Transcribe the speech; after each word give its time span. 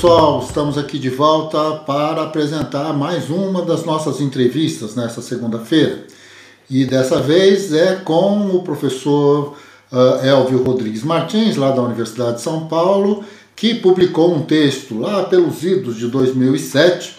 Pessoal, 0.00 0.42
estamos 0.42 0.78
aqui 0.78 0.98
de 0.98 1.10
volta 1.10 1.72
para 1.84 2.22
apresentar 2.22 2.90
mais 2.94 3.28
uma 3.28 3.60
das 3.60 3.84
nossas 3.84 4.18
entrevistas 4.18 4.96
nessa 4.96 5.20
segunda-feira. 5.20 6.06
E 6.70 6.86
dessa 6.86 7.20
vez 7.20 7.70
é 7.70 7.96
com 7.96 8.46
o 8.46 8.62
professor 8.62 9.58
uh, 9.92 10.26
Elvio 10.26 10.62
Rodrigues 10.62 11.02
Martins, 11.02 11.58
lá 11.58 11.70
da 11.70 11.82
Universidade 11.82 12.36
de 12.36 12.40
São 12.40 12.66
Paulo, 12.66 13.22
que 13.54 13.74
publicou 13.74 14.34
um 14.34 14.40
texto 14.40 14.98
lá 14.98 15.24
pelos 15.24 15.62
idos 15.62 15.98
de 15.98 16.06
2007, 16.06 17.16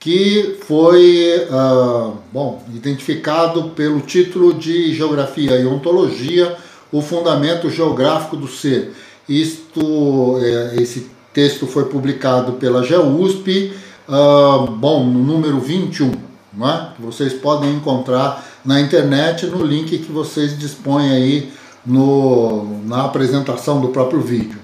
que 0.00 0.56
foi 0.66 1.46
uh, 1.50 2.16
bom, 2.32 2.64
identificado 2.74 3.64
pelo 3.76 4.00
título 4.00 4.54
de 4.54 4.94
Geografia 4.94 5.58
e 5.58 5.66
Ontologia, 5.66 6.56
o 6.90 7.02
Fundamento 7.02 7.68
Geográfico 7.68 8.38
do 8.38 8.48
Ser. 8.48 8.94
Isto, 9.28 10.38
é, 10.40 10.76
esse 10.80 11.10
texto 11.32 11.66
foi 11.66 11.86
publicado 11.86 12.52
pela 12.52 12.82
GEUSP, 12.82 13.72
uh, 14.08 14.66
bom, 14.70 15.04
no 15.04 15.22
número 15.22 15.58
21, 15.60 16.12
não 16.52 16.68
é? 16.68 16.88
vocês 16.98 17.32
podem 17.32 17.74
encontrar 17.74 18.44
na 18.64 18.80
internet 18.80 19.46
no 19.46 19.64
link 19.64 19.98
que 19.98 20.12
vocês 20.12 20.58
dispõem 20.58 21.10
aí 21.10 21.52
no, 21.84 22.80
na 22.84 23.04
apresentação 23.04 23.80
do 23.80 23.88
próprio 23.88 24.20
vídeo. 24.20 24.58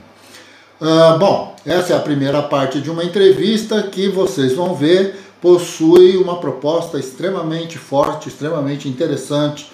Uh, 0.80 1.18
bom, 1.18 1.56
essa 1.66 1.92
é 1.92 1.96
a 1.96 2.00
primeira 2.00 2.42
parte 2.42 2.80
de 2.80 2.90
uma 2.90 3.02
entrevista 3.02 3.82
que 3.82 4.08
vocês 4.08 4.54
vão 4.54 4.74
ver 4.74 5.24
possui 5.40 6.16
uma 6.16 6.38
proposta 6.38 6.98
extremamente 6.98 7.78
forte, 7.78 8.28
extremamente 8.28 8.88
interessante 8.88 9.70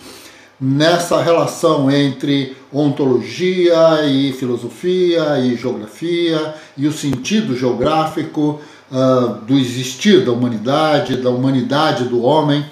nessa 0.60 1.22
relação 1.22 1.90
entre 1.90 2.56
ontologia 2.72 4.04
e 4.06 4.32
filosofia 4.32 5.38
e 5.40 5.56
geografia 5.56 6.54
e 6.76 6.86
o 6.86 6.92
sentido 6.92 7.56
geográfico 7.56 8.60
uh, 8.90 9.44
do 9.44 9.58
existir 9.58 10.24
da 10.24 10.32
humanidade, 10.32 11.16
da 11.16 11.30
humanidade 11.30 12.04
do 12.04 12.22
homem 12.22 12.64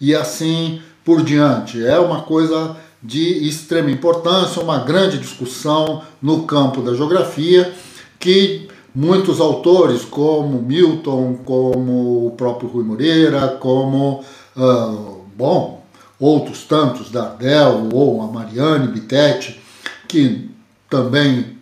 e 0.00 0.14
assim 0.14 0.80
por 1.04 1.22
diante. 1.22 1.84
É 1.84 1.98
uma 1.98 2.22
coisa 2.22 2.76
de 3.02 3.46
extrema 3.46 3.90
importância, 3.90 4.62
uma 4.62 4.78
grande 4.78 5.18
discussão 5.18 6.02
no 6.22 6.44
campo 6.44 6.80
da 6.80 6.94
geografia 6.94 7.72
que 8.18 8.68
muitos 8.94 9.40
autores, 9.40 10.04
como 10.04 10.62
Milton, 10.62 11.38
como 11.44 12.26
o 12.26 12.30
próprio 12.30 12.68
Rui 12.68 12.84
Moreira, 12.84 13.48
como, 13.60 14.24
uh, 14.56 15.20
bom, 15.36 15.83
outros 16.18 16.64
tantos, 16.64 17.10
Dardel 17.10 17.88
ou 17.92 18.22
a 18.22 18.26
Mariane 18.26 18.88
Bittetti, 18.88 19.60
que 20.08 20.50
também 20.88 21.58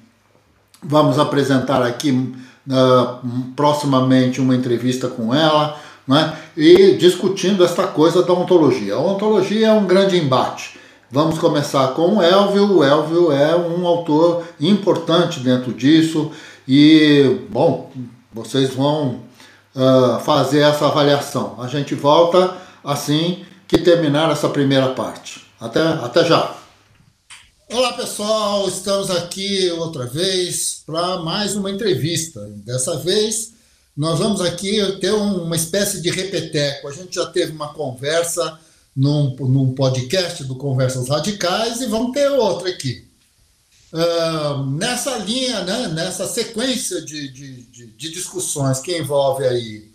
vamos 0.83 1.19
apresentar 1.19 1.83
aqui 1.83 2.11
uh, 2.11 3.53
proximamente 3.57 4.41
uma 4.41 4.55
entrevista 4.55 5.09
com 5.09 5.35
ela, 5.35 5.79
né? 6.07 6.37
e 6.57 6.97
discutindo 6.97 7.65
esta 7.65 7.87
coisa 7.87 8.23
da 8.23 8.33
ontologia. 8.33 8.95
A 8.95 9.01
ontologia 9.01 9.69
é 9.69 9.73
um 9.73 9.87
grande 9.87 10.17
embate. 10.17 10.79
Vamos 11.11 11.39
começar 11.39 11.89
com 11.89 12.17
o 12.17 12.23
Elvio. 12.23 12.79
O 12.79 12.85
Elvio 12.85 13.33
é 13.33 13.55
um 13.55 13.87
autor 13.87 14.45
importante 14.61 15.41
dentro 15.41 15.73
disso 15.73 16.31
e, 16.67 17.39
bom, 17.51 17.91
vocês 18.33 18.75
vão 18.75 19.21
uh, 19.75 20.19
fazer 20.21 20.61
essa 20.61 20.87
avaliação. 20.87 21.57
A 21.59 21.69
gente 21.69 21.95
volta 21.95 22.55
assim 22.83 23.45
que 23.73 23.79
terminar 23.79 24.31
essa 24.31 24.51
primeira 24.51 24.93
parte. 24.93 25.47
Até, 25.59 25.81
até 25.81 26.27
já! 26.27 26.55
Olá 27.71 27.95
pessoal, 27.95 28.69
estamos 28.69 29.11
aqui 29.11 29.71
outra 29.71 30.05
vez 30.05 30.83
para 30.85 31.21
mais 31.21 31.57
uma 31.57 31.71
entrevista. 31.71 32.47
Dessa 32.67 32.99
vez 32.99 33.55
nós 33.97 34.19
vamos 34.19 34.43
aqui 34.43 34.79
ter 35.01 35.13
uma 35.13 35.57
espécie 35.57 36.03
de 36.03 36.11
repeteco. 36.11 36.87
A 36.87 36.93
gente 36.93 37.15
já 37.15 37.25
teve 37.25 37.53
uma 37.53 37.73
conversa 37.73 38.61
num, 38.95 39.35
num 39.37 39.75
podcast 39.75 40.45
do 40.45 40.55
Conversas 40.57 41.09
Radicais 41.09 41.81
e 41.81 41.87
vamos 41.87 42.13
ter 42.13 42.29
outra 42.29 42.69
aqui. 42.69 43.09
Uh, 43.91 44.67
nessa 44.73 45.17
linha, 45.17 45.63
né, 45.63 45.89
nessa 45.89 46.27
sequência 46.27 47.01
de, 47.01 47.29
de, 47.29 47.63
de, 47.63 47.87
de 47.87 48.11
discussões 48.11 48.81
que 48.81 48.99
envolve 48.99 49.47
aí 49.47 49.92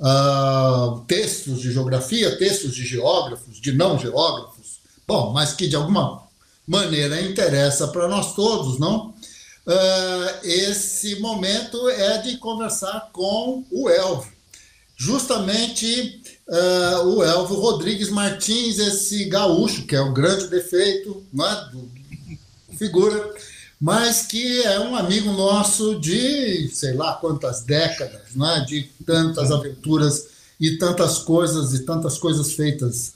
uh, 0.00 1.00
textos 1.06 1.60
de 1.60 1.72
geografia, 1.72 2.36
textos 2.36 2.74
de 2.74 2.84
geógrafos, 2.84 3.60
de 3.60 3.72
não 3.72 3.98
geógrafos, 3.98 4.80
bom, 5.06 5.32
mas 5.32 5.52
que 5.52 5.66
de 5.66 5.76
alguma 5.76 6.22
maneira 6.66 7.20
interessa 7.20 7.88
para 7.88 8.08
nós 8.08 8.34
todos, 8.34 8.78
não? 8.78 9.14
Uh, 9.66 10.44
esse 10.46 11.20
momento 11.20 11.88
é 11.88 12.18
de 12.18 12.36
conversar 12.36 13.10
com 13.12 13.64
o 13.70 13.88
Elvio, 13.88 14.32
justamente 14.96 16.20
uh, 16.46 17.08
o 17.08 17.24
Elvio 17.24 17.56
Rodrigues 17.56 18.10
Martins, 18.10 18.78
esse 18.78 19.24
gaúcho, 19.24 19.86
que 19.86 19.96
é 19.96 20.00
o 20.00 20.12
grande 20.12 20.48
defeito 20.48 21.24
é, 21.32 21.70
do, 21.70 21.90
figura 22.76 23.32
mas 23.80 24.22
que 24.22 24.62
é 24.62 24.80
um 24.80 24.96
amigo 24.96 25.32
nosso 25.32 25.98
de 25.98 26.68
sei 26.68 26.94
lá 26.94 27.14
quantas 27.14 27.62
décadas, 27.62 28.34
né? 28.34 28.64
de 28.66 28.84
tantas 29.04 29.50
aventuras 29.50 30.26
e 30.60 30.78
tantas 30.78 31.18
coisas 31.18 31.74
e 31.74 31.84
tantas 31.84 32.18
coisas 32.18 32.52
feitas 32.52 33.14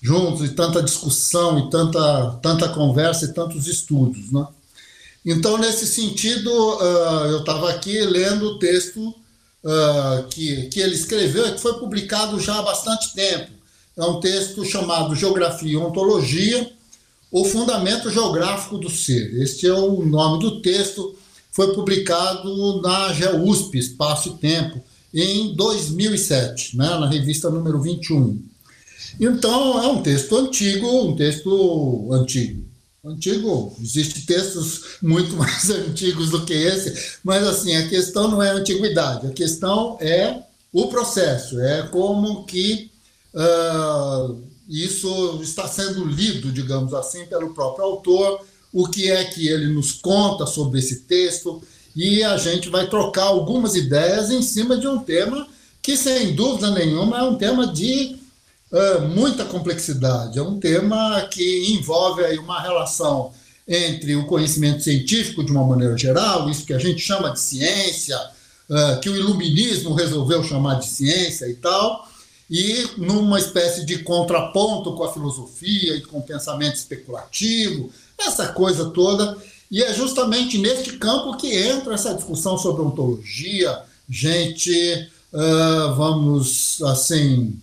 juntos, 0.00 0.42
e 0.42 0.54
tanta 0.54 0.82
discussão, 0.82 1.58
e 1.58 1.70
tanta, 1.70 2.38
tanta 2.42 2.68
conversa 2.70 3.26
e 3.26 3.34
tantos 3.34 3.66
estudos. 3.66 4.32
Né? 4.32 4.46
Então, 5.24 5.58
nesse 5.58 5.86
sentido, 5.86 6.50
uh, 6.50 7.26
eu 7.26 7.40
estava 7.40 7.70
aqui 7.70 8.00
lendo 8.00 8.46
o 8.46 8.58
texto 8.58 9.08
uh, 9.08 10.26
que, 10.30 10.66
que 10.68 10.80
ele 10.80 10.94
escreveu, 10.94 11.54
que 11.54 11.60
foi 11.60 11.74
publicado 11.74 12.40
já 12.40 12.58
há 12.58 12.62
bastante 12.62 13.12
tempo. 13.12 13.50
É 13.96 14.04
um 14.04 14.20
texto 14.20 14.64
chamado 14.64 15.14
Geografia 15.14 15.72
e 15.72 15.76
Ontologia, 15.76 16.72
o 17.30 17.44
Fundamento 17.44 18.10
Geográfico 18.10 18.78
do 18.78 18.90
Ser. 18.90 19.40
Este 19.40 19.66
é 19.66 19.72
o 19.72 20.04
nome 20.04 20.40
do 20.42 20.60
texto, 20.60 21.14
foi 21.52 21.72
publicado 21.74 22.80
na 22.82 23.12
GEUSP, 23.12 23.78
Espaço 23.78 24.30
e 24.30 24.38
Tempo, 24.38 24.82
em 25.12 25.54
2007, 25.54 26.76
né, 26.76 26.88
na 26.98 27.08
revista 27.08 27.50
número 27.50 27.80
21. 27.80 28.42
Então, 29.18 29.82
é 29.82 29.86
um 29.88 30.02
texto 30.02 30.36
antigo, 30.36 30.86
um 31.04 31.16
texto 31.16 32.08
antigo. 32.12 32.64
Antigo, 33.02 33.76
existem 33.80 34.22
textos 34.22 34.98
muito 35.02 35.34
mais 35.36 35.70
antigos 35.70 36.30
do 36.30 36.44
que 36.44 36.52
esse, 36.52 37.16
mas 37.24 37.46
assim, 37.46 37.74
a 37.74 37.88
questão 37.88 38.28
não 38.28 38.42
é 38.42 38.50
a 38.50 38.54
antiguidade, 38.54 39.26
a 39.26 39.30
questão 39.30 39.96
é 40.00 40.42
o 40.72 40.88
processo, 40.88 41.58
é 41.60 41.82
como 41.84 42.44
que 42.44 42.90
uh, 43.34 44.49
isso 44.70 45.40
está 45.42 45.66
sendo 45.66 46.04
lido, 46.04 46.52
digamos 46.52 46.94
assim, 46.94 47.26
pelo 47.26 47.52
próprio 47.52 47.84
autor, 47.84 48.40
o 48.72 48.86
que 48.86 49.10
é 49.10 49.24
que 49.24 49.48
ele 49.48 49.66
nos 49.66 49.90
conta 49.90 50.46
sobre 50.46 50.78
esse 50.78 51.00
texto, 51.00 51.60
e 51.94 52.22
a 52.22 52.36
gente 52.36 52.68
vai 52.68 52.88
trocar 52.88 53.24
algumas 53.24 53.74
ideias 53.74 54.30
em 54.30 54.40
cima 54.42 54.76
de 54.76 54.86
um 54.86 55.00
tema 55.00 55.48
que, 55.82 55.96
sem 55.96 56.36
dúvida 56.36 56.70
nenhuma, 56.70 57.18
é 57.18 57.22
um 57.22 57.34
tema 57.34 57.66
de 57.66 58.16
uh, 58.70 59.08
muita 59.08 59.44
complexidade, 59.44 60.38
é 60.38 60.42
um 60.42 60.60
tema 60.60 61.26
que 61.28 61.74
envolve 61.74 62.24
aí 62.24 62.38
uma 62.38 62.60
relação 62.60 63.32
entre 63.66 64.14
o 64.14 64.26
conhecimento 64.26 64.84
científico, 64.84 65.42
de 65.42 65.50
uma 65.50 65.64
maneira 65.64 65.98
geral, 65.98 66.48
isso 66.48 66.64
que 66.64 66.74
a 66.74 66.78
gente 66.78 67.00
chama 67.00 67.30
de 67.30 67.40
ciência, 67.40 68.16
uh, 68.68 69.00
que 69.00 69.10
o 69.10 69.16
iluminismo 69.16 69.94
resolveu 69.94 70.44
chamar 70.44 70.74
de 70.74 70.86
ciência 70.86 71.46
e 71.48 71.54
tal, 71.54 72.08
e 72.50 72.90
numa 72.96 73.38
espécie 73.38 73.86
de 73.86 73.98
contraponto 73.98 74.92
com 74.94 75.04
a 75.04 75.12
filosofia 75.12 75.96
e 75.96 76.00
com 76.00 76.18
o 76.18 76.22
pensamento 76.22 76.74
especulativo, 76.74 77.92
essa 78.18 78.48
coisa 78.48 78.90
toda. 78.90 79.38
E 79.70 79.80
é 79.80 79.94
justamente 79.94 80.58
neste 80.58 80.98
campo 80.98 81.36
que 81.36 81.56
entra 81.56 81.94
essa 81.94 82.12
discussão 82.12 82.58
sobre 82.58 82.82
ontologia, 82.82 83.82
gente, 84.08 85.08
uh, 85.32 85.94
vamos 85.94 86.82
assim, 86.82 87.56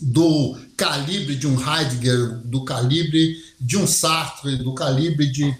do 0.00 0.56
calibre 0.76 1.34
de 1.34 1.48
um 1.48 1.56
Heidegger, 1.58 2.36
do 2.44 2.64
calibre 2.64 3.36
de 3.60 3.76
um 3.76 3.84
Sartre, 3.84 4.56
do 4.58 4.74
calibre 4.74 5.26
de 5.26 5.52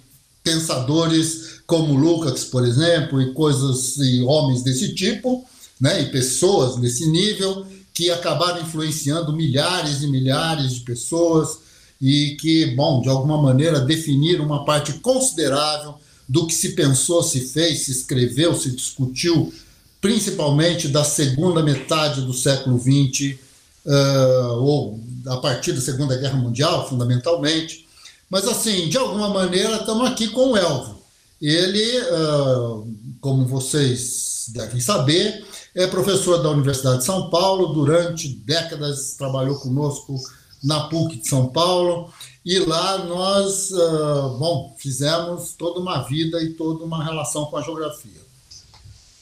pensadores 0.44 1.60
como 1.66 1.96
Lukács, 1.96 2.44
por 2.44 2.64
exemplo, 2.64 3.20
e 3.20 3.32
coisas 3.34 3.96
e 3.96 4.22
homens 4.22 4.62
desse 4.62 4.94
tipo, 4.94 5.44
né, 5.80 6.02
e 6.02 6.06
pessoas 6.06 6.76
nesse 6.76 7.06
nível, 7.06 7.66
que 7.98 8.12
acabaram 8.12 8.62
influenciando 8.62 9.32
milhares 9.32 10.02
e 10.02 10.06
milhares 10.06 10.74
de 10.74 10.80
pessoas 10.82 11.58
e 12.00 12.36
que, 12.40 12.66
bom, 12.76 13.02
de 13.02 13.08
alguma 13.08 13.42
maneira 13.42 13.80
definiram 13.80 14.44
uma 14.44 14.64
parte 14.64 14.92
considerável 15.00 15.96
do 16.28 16.46
que 16.46 16.54
se 16.54 16.76
pensou, 16.76 17.24
se 17.24 17.40
fez, 17.40 17.86
se 17.86 17.90
escreveu, 17.90 18.54
se 18.54 18.70
discutiu, 18.70 19.52
principalmente 20.00 20.86
da 20.86 21.02
segunda 21.02 21.60
metade 21.60 22.20
do 22.20 22.32
século 22.32 22.78
XX, 22.78 23.36
uh, 23.84 24.62
ou 24.62 25.00
a 25.26 25.38
partir 25.38 25.72
da 25.72 25.80
Segunda 25.80 26.16
Guerra 26.16 26.36
Mundial, 26.36 26.88
fundamentalmente. 26.88 27.84
Mas, 28.30 28.46
assim, 28.46 28.88
de 28.88 28.96
alguma 28.96 29.28
maneira, 29.28 29.74
estamos 29.74 30.08
aqui 30.08 30.28
com 30.28 30.52
o 30.52 30.56
Elvio. 30.56 30.98
Ele 31.42 32.00
uh, 32.12 32.86
como 33.20 33.44
vocês 33.44 34.46
devem 34.50 34.80
saber, 34.80 35.44
é 35.74 35.86
professor 35.86 36.42
da 36.42 36.50
Universidade 36.50 36.98
de 36.98 37.04
São 37.04 37.30
Paulo, 37.30 37.74
durante 37.74 38.28
décadas 38.28 39.14
trabalhou 39.14 39.56
conosco 39.56 40.18
na 40.62 40.88
PUC 40.88 41.20
de 41.20 41.28
São 41.28 41.46
Paulo, 41.48 42.12
e 42.44 42.58
lá 42.58 43.04
nós, 43.04 43.70
uh, 43.70 44.36
bom, 44.38 44.74
fizemos 44.78 45.52
toda 45.52 45.78
uma 45.80 46.02
vida 46.02 46.42
e 46.42 46.54
toda 46.54 46.84
uma 46.84 47.04
relação 47.04 47.44
com 47.46 47.56
a 47.56 47.62
geografia. 47.62 48.28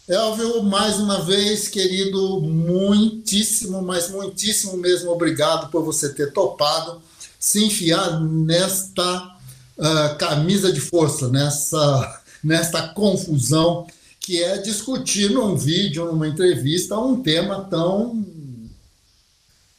Elvio, 0.09 0.63
mais 0.63 0.99
uma 0.99 1.21
vez, 1.21 1.67
querido, 1.67 2.41
muitíssimo, 2.41 3.83
mas 3.83 4.09
muitíssimo 4.09 4.77
mesmo 4.77 5.11
obrigado 5.11 5.69
por 5.71 5.83
você 5.83 6.11
ter 6.15 6.33
topado 6.33 7.03
se 7.39 7.65
enfiar 7.65 8.21
nesta 8.21 9.37
uh, 9.77 10.17
camisa 10.19 10.73
de 10.73 10.81
força, 10.81 11.29
nessa, 11.29 12.23
nesta 12.43 12.89
confusão 12.89 13.87
que 14.27 14.43
é 14.43 14.59
discutir 14.59 15.31
num 15.31 15.55
vídeo, 15.55 16.05
numa 16.05 16.27
entrevista, 16.27 16.99
um 16.99 17.23
tema 17.23 17.61
tão 17.61 18.27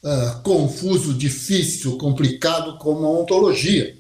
uh, 0.02 0.42
confuso, 0.42 1.14
difícil, 1.14 1.98
complicado 1.98 2.78
como 2.78 3.06
a 3.06 3.10
ontologia. 3.10 3.94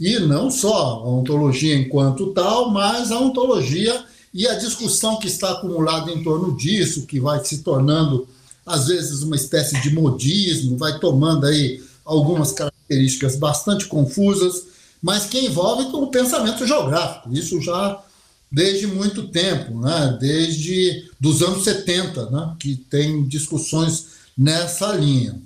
E 0.00 0.18
não 0.20 0.50
só 0.50 0.72
a 0.72 1.06
ontologia 1.06 1.76
enquanto 1.76 2.32
tal, 2.32 2.70
mas 2.70 3.12
a 3.12 3.20
ontologia 3.20 4.02
e 4.32 4.48
a 4.48 4.54
discussão 4.54 5.18
que 5.18 5.26
está 5.26 5.50
acumulada 5.50 6.10
em 6.10 6.22
torno 6.22 6.56
disso, 6.56 7.04
que 7.04 7.20
vai 7.20 7.44
se 7.44 7.58
tornando, 7.58 8.26
às 8.64 8.86
vezes, 8.86 9.22
uma 9.22 9.36
espécie 9.36 9.78
de 9.82 9.90
modismo, 9.90 10.78
vai 10.78 10.98
tomando 10.98 11.44
aí 11.44 11.84
algumas 12.06 12.52
características 12.52 13.36
bastante 13.36 13.84
confusas, 13.84 14.64
mas 15.02 15.26
que 15.26 15.40
envolve 15.40 15.94
o 15.94 16.06
pensamento 16.06 16.66
geográfico. 16.66 17.30
Isso 17.34 17.60
já 17.60 18.02
desde 18.50 18.86
muito 18.86 19.28
tempo, 19.28 19.78
né? 19.80 20.16
desde 20.20 21.08
dos 21.20 21.42
anos 21.42 21.62
70, 21.62 22.30
né? 22.30 22.56
que 22.58 22.74
tem 22.74 23.24
discussões 23.26 24.06
nessa 24.36 24.92
linha. 24.92 25.40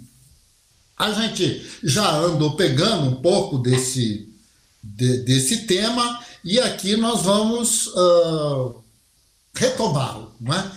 A 0.97 1.13
gente 1.13 1.63
já 1.83 2.17
andou 2.19 2.57
pegando 2.57 3.11
um 3.11 3.17
pouco 3.17 3.59
desse, 3.59 4.29
de, 4.83 5.19
desse 5.19 5.67
tema 5.67 6.25
e 6.43 6.59
aqui 6.61 6.97
nós 6.97 7.23
vamos 7.23 7.89
uh, 7.89 8.77
retomá-lo. 9.55 10.33
Né? 10.41 10.73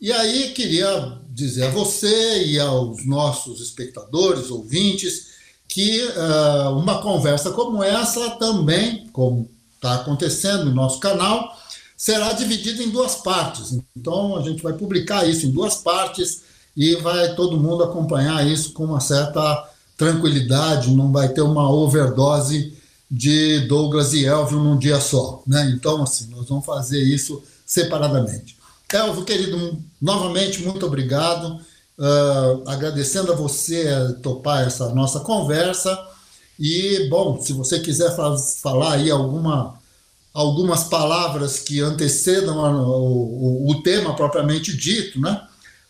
E 0.00 0.12
aí 0.12 0.50
queria 0.50 1.18
dizer 1.28 1.66
a 1.66 1.70
você 1.70 2.44
e 2.46 2.58
aos 2.58 3.06
nossos 3.06 3.60
espectadores, 3.60 4.50
ouvintes, 4.50 5.30
que 5.68 6.02
uh, 6.02 6.76
uma 6.76 7.00
conversa 7.00 7.52
como 7.52 7.82
essa 7.82 8.30
também, 8.30 9.06
como 9.12 9.48
está 9.76 9.94
acontecendo 9.94 10.64
no 10.66 10.74
nosso 10.74 10.98
canal, 10.98 11.56
será 12.00 12.32
dividida 12.32 12.82
em 12.82 12.88
duas 12.88 13.16
partes. 13.16 13.78
Então 13.94 14.34
a 14.34 14.40
gente 14.40 14.62
vai 14.62 14.72
publicar 14.72 15.28
isso 15.28 15.44
em 15.44 15.50
duas 15.50 15.74
partes 15.74 16.40
e 16.74 16.94
vai 16.96 17.34
todo 17.34 17.60
mundo 17.60 17.84
acompanhar 17.84 18.46
isso 18.46 18.72
com 18.72 18.86
uma 18.86 19.00
certa 19.00 19.68
tranquilidade, 19.98 20.90
não 20.92 21.12
vai 21.12 21.28
ter 21.28 21.42
uma 21.42 21.70
overdose 21.70 22.72
de 23.10 23.60
Douglas 23.68 24.14
e 24.14 24.24
Elvio 24.24 24.58
num 24.60 24.78
dia 24.78 24.98
só. 24.98 25.42
Né? 25.46 25.74
Então, 25.76 26.02
assim, 26.02 26.28
nós 26.30 26.48
vamos 26.48 26.64
fazer 26.64 27.02
isso 27.02 27.42
separadamente. 27.66 28.56
Elvio, 28.90 29.22
querido, 29.22 29.78
novamente, 30.00 30.62
muito 30.62 30.86
obrigado. 30.86 31.60
Uh, 31.98 32.66
agradecendo 32.66 33.30
a 33.30 33.36
você 33.36 33.88
a 33.88 34.14
topar 34.14 34.66
essa 34.66 34.88
nossa 34.94 35.20
conversa. 35.20 36.02
E, 36.58 37.10
bom, 37.10 37.38
se 37.42 37.52
você 37.52 37.78
quiser 37.78 38.16
falar 38.62 38.94
aí 38.94 39.10
alguma, 39.10 39.78
algumas 40.32 40.84
palavras 40.84 41.58
que 41.58 41.80
antecedam 41.80 42.56
o, 42.58 43.66
o, 43.66 43.70
o 43.70 43.82
tema 43.82 44.14
propriamente 44.14 44.76
dito, 44.76 45.20
né? 45.20 45.42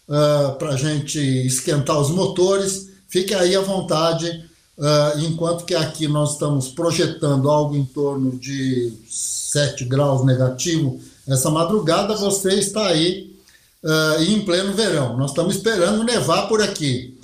Uh, 0.08 0.56
Para 0.56 0.70
a 0.70 0.76
gente 0.76 1.18
esquentar 1.18 1.98
os 2.00 2.10
motores, 2.10 2.88
fique 3.08 3.32
aí 3.32 3.54
à 3.54 3.60
vontade, 3.60 4.44
uh, 4.76 5.20
enquanto 5.20 5.64
que 5.64 5.74
aqui 5.74 6.08
nós 6.08 6.32
estamos 6.32 6.68
projetando 6.68 7.48
algo 7.48 7.76
em 7.76 7.84
torno 7.84 8.36
de 8.36 8.92
7 9.08 9.84
graus 9.84 10.24
negativo 10.24 11.00
essa 11.28 11.48
madrugada, 11.48 12.16
você 12.16 12.54
está 12.54 12.88
aí 12.88 13.36
uh, 13.84 14.22
em 14.22 14.44
pleno 14.44 14.72
verão. 14.72 15.16
Nós 15.16 15.30
estamos 15.30 15.54
esperando 15.54 16.02
nevar 16.02 16.48
por 16.48 16.60
aqui. 16.60 17.16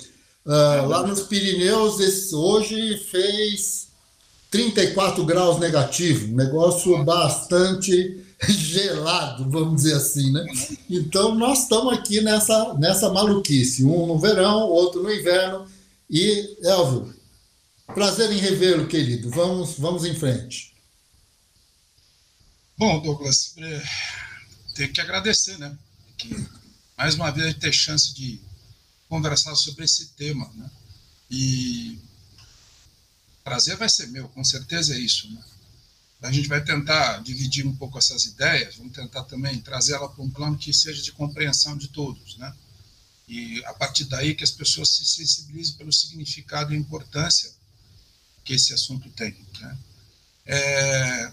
Lá 0.45 1.05
nos 1.05 1.23
Pirineus, 1.23 1.99
esse, 1.99 2.33
hoje 2.33 2.97
fez 3.11 3.86
34 4.49 5.25
graus 5.25 5.59
negativo, 5.59 6.35
negócio 6.35 7.03
bastante 7.03 8.23
gelado, 8.47 9.49
vamos 9.49 9.81
dizer 9.81 9.95
assim, 9.95 10.31
né? 10.31 10.45
Então 10.89 11.35
nós 11.35 11.63
estamos 11.63 11.93
aqui 11.93 12.21
nessa, 12.21 12.73
nessa 12.75 13.11
maluquice, 13.11 13.83
um 13.83 14.05
no 14.07 14.19
verão, 14.19 14.61
outro 14.61 15.03
no 15.03 15.11
inverno. 15.11 15.67
E, 16.09 16.57
Elvio, 16.63 17.13
prazer 17.87 18.31
em 18.31 18.37
revê-lo, 18.37 18.87
querido. 18.87 19.29
Vamos, 19.31 19.77
vamos 19.77 20.05
em 20.05 20.15
frente. 20.15 20.73
Bom, 22.77 23.01
Douglas, 23.01 23.55
é, 23.57 23.83
tenho 24.75 24.93
que 24.93 25.01
agradecer, 25.01 25.57
né? 25.57 25.75
que 26.17 26.47
mais 26.97 27.15
uma 27.15 27.31
vez 27.31 27.53
ter 27.55 27.71
chance 27.71 28.13
de 28.13 28.41
conversar 29.07 29.55
sobre 29.55 29.85
esse 29.85 30.07
tema, 30.13 30.49
né? 30.55 30.69
E 31.29 31.99
prazer 33.47 33.77
vai 33.77 33.87
ser 33.87 34.07
meu, 34.07 34.27
com 34.27 34.43
certeza 34.43 34.93
é 34.93 34.99
isso, 34.99 35.31
né? 35.31 35.41
A 36.21 36.31
gente 36.33 36.49
vai 36.49 36.61
tentar 36.61 37.19
dividir 37.19 37.65
um 37.65 37.73
pouco 37.73 37.97
essas 37.97 38.25
ideias, 38.25 38.75
vamos 38.75 38.91
tentar 38.91 39.23
também 39.23 39.61
trazê-la 39.61 40.09
para 40.09 40.21
um 40.21 40.29
plano 40.29 40.57
que 40.57 40.73
seja 40.73 41.01
de 41.01 41.13
compreensão 41.13 41.77
de 41.77 41.87
todos, 41.87 42.37
né? 42.37 42.53
E 43.25 43.63
a 43.63 43.73
partir 43.73 44.03
daí 44.03 44.35
que 44.35 44.43
as 44.43 44.51
pessoas 44.51 44.89
se 44.89 45.05
sensibilizem 45.05 45.75
pelo 45.75 45.93
significado 45.93 46.73
e 46.73 46.77
importância 46.77 47.49
que 48.43 48.53
esse 48.53 48.73
assunto 48.73 49.09
tem, 49.11 49.33
né? 49.61 49.77
É, 50.45 51.31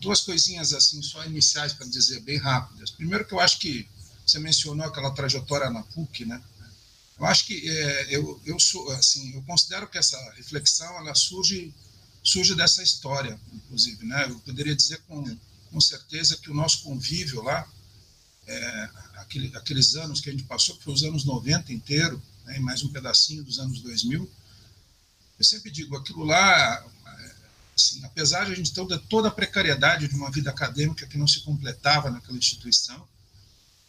duas 0.00 0.20
coisinhas 0.20 0.72
assim 0.72 1.02
só 1.02 1.24
iniciais 1.24 1.72
para 1.72 1.86
dizer 1.88 2.20
bem 2.20 2.38
rápidas. 2.38 2.90
Primeiro 2.90 3.26
que 3.26 3.34
eu 3.34 3.40
acho 3.40 3.58
que 3.58 3.88
você 4.24 4.38
mencionou 4.38 4.86
aquela 4.86 5.10
trajetória 5.10 5.68
na 5.68 5.82
PUC, 5.82 6.26
né? 6.26 6.40
Eu 7.18 7.26
acho 7.26 7.46
que 7.46 7.68
é, 7.68 8.14
eu, 8.14 8.40
eu 8.44 8.58
sou 8.60 8.90
assim, 8.92 9.34
eu 9.34 9.42
considero 9.42 9.88
que 9.88 9.96
essa 9.96 10.18
reflexão 10.34 10.98
ela 10.98 11.14
surge 11.14 11.74
surge 12.22 12.56
dessa 12.56 12.82
história, 12.82 13.38
inclusive, 13.52 14.04
né? 14.04 14.24
Eu 14.28 14.38
poderia 14.40 14.74
dizer 14.74 15.00
com, 15.06 15.24
com 15.70 15.80
certeza 15.80 16.36
que 16.36 16.50
o 16.50 16.54
nosso 16.54 16.82
convívio 16.82 17.40
lá, 17.40 17.66
é, 18.48 18.90
aquele, 19.14 19.56
aqueles 19.56 19.94
anos 19.94 20.20
que 20.20 20.28
a 20.28 20.32
gente 20.32 20.42
passou, 20.42 20.76
que 20.76 20.82
foi 20.82 20.92
os 20.92 21.04
anos 21.04 21.24
90 21.24 21.72
inteiro, 21.72 22.20
né, 22.44 22.56
e 22.56 22.60
mais 22.60 22.82
um 22.82 22.90
pedacinho 22.90 23.44
dos 23.44 23.60
anos 23.60 23.80
2000, 23.80 24.28
eu 25.38 25.44
sempre 25.44 25.70
digo, 25.70 25.96
aquilo 25.96 26.24
lá, 26.24 26.84
assim, 27.76 28.04
apesar 28.04 28.46
de 28.46 28.52
a 28.52 28.54
gente 28.56 28.72
ter 28.72 28.98
toda 29.08 29.28
a 29.28 29.30
precariedade 29.30 30.08
de 30.08 30.14
uma 30.16 30.30
vida 30.30 30.50
acadêmica 30.50 31.06
que 31.06 31.18
não 31.18 31.28
se 31.28 31.40
completava 31.40 32.10
naquela 32.10 32.38
instituição, 32.38 33.06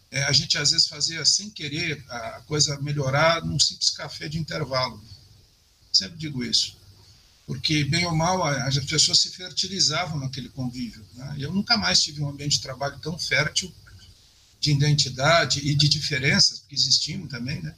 é, 0.10 0.24
a 0.24 0.32
gente 0.32 0.58
às 0.58 0.72
vezes 0.72 0.88
fazia 0.88 1.24
sem 1.26 1.50
querer 1.50 2.04
a 2.10 2.42
coisa 2.46 2.80
melhorar 2.82 3.44
num 3.44 3.60
simples 3.60 3.90
café 3.90 4.28
de 4.28 4.38
intervalo. 4.38 5.04
Sempre 5.92 6.18
digo 6.18 6.44
isso. 6.44 6.78
Porque, 7.46 7.86
bem 7.86 8.06
ou 8.06 8.16
mal, 8.16 8.44
as 8.44 8.78
pessoas 8.80 9.20
se 9.20 9.30
fertilizavam 9.32 10.20
naquele 10.20 10.50
convívio. 10.50 11.06
Né? 11.14 11.36
Eu 11.40 11.54
nunca 11.54 11.78
mais 11.78 12.02
tive 12.02 12.22
um 12.22 12.30
ambiente 12.30 12.58
de 12.58 12.62
trabalho 12.62 13.00
tão 13.00 13.18
fértil 13.18 13.74
de 14.60 14.72
identidade 14.72 15.60
e 15.60 15.76
de 15.76 15.88
diferenças, 15.88 16.64
que 16.68 16.76
existiam 16.76 17.28
também, 17.28 17.62
né? 17.62 17.76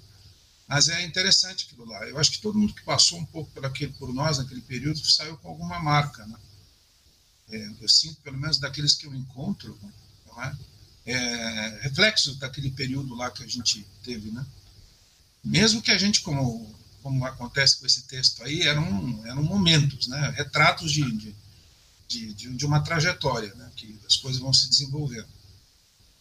Mas 0.67 0.88
é 0.88 1.03
interessante 1.03 1.65
aquilo 1.65 1.86
lá. 1.86 2.05
Eu 2.07 2.17
acho 2.17 2.31
que 2.31 2.39
todo 2.39 2.57
mundo 2.57 2.74
que 2.74 2.83
passou 2.83 3.19
um 3.19 3.25
pouco 3.25 3.51
por, 3.51 3.65
aquele, 3.65 3.91
por 3.93 4.13
nós 4.13 4.38
naquele 4.38 4.62
período 4.62 5.00
saiu 5.03 5.38
com 5.38 5.50
alguma 5.50 5.79
marca, 5.79 6.25
né? 6.25 6.38
É, 7.50 7.71
eu 7.81 7.89
sinto, 7.89 8.21
pelo 8.21 8.38
menos 8.38 8.59
daqueles 8.59 8.93
que 8.93 9.07
eu 9.07 9.13
encontro, 9.13 9.77
não 10.27 10.43
é? 10.43 10.55
É, 11.06 11.79
reflexos 11.82 12.38
daquele 12.38 12.72
período 12.72 13.15
lá 13.15 13.32
que 13.32 13.44
a 13.44 13.48
gente 13.48 13.86
teve, 14.03 14.32
né? 14.32 14.46
Mesmo 15.44 15.82
que 15.82 15.91
a 15.91 15.98
gente, 15.98 16.22
como, 16.22 16.75
como 17.01 17.25
acontece 17.25 17.79
com 17.79 17.86
esse 17.86 18.03
texto 18.03 18.44
aí, 18.44 18.63
eram, 18.63 19.25
eram 19.25 19.44
momentos, 19.44 20.08
né? 20.08 20.34
Retratos 20.36 20.91
de, 20.91 21.36
de, 22.08 22.34
de, 22.34 22.56
de 22.56 22.65
uma 22.65 22.82
trajetória, 22.82 23.53
né? 23.56 23.72
Que 23.75 24.00
as 24.06 24.18
coisas 24.18 24.41
vão 24.41 24.53
se 24.53 24.70
desenvolvendo. 24.70 25.27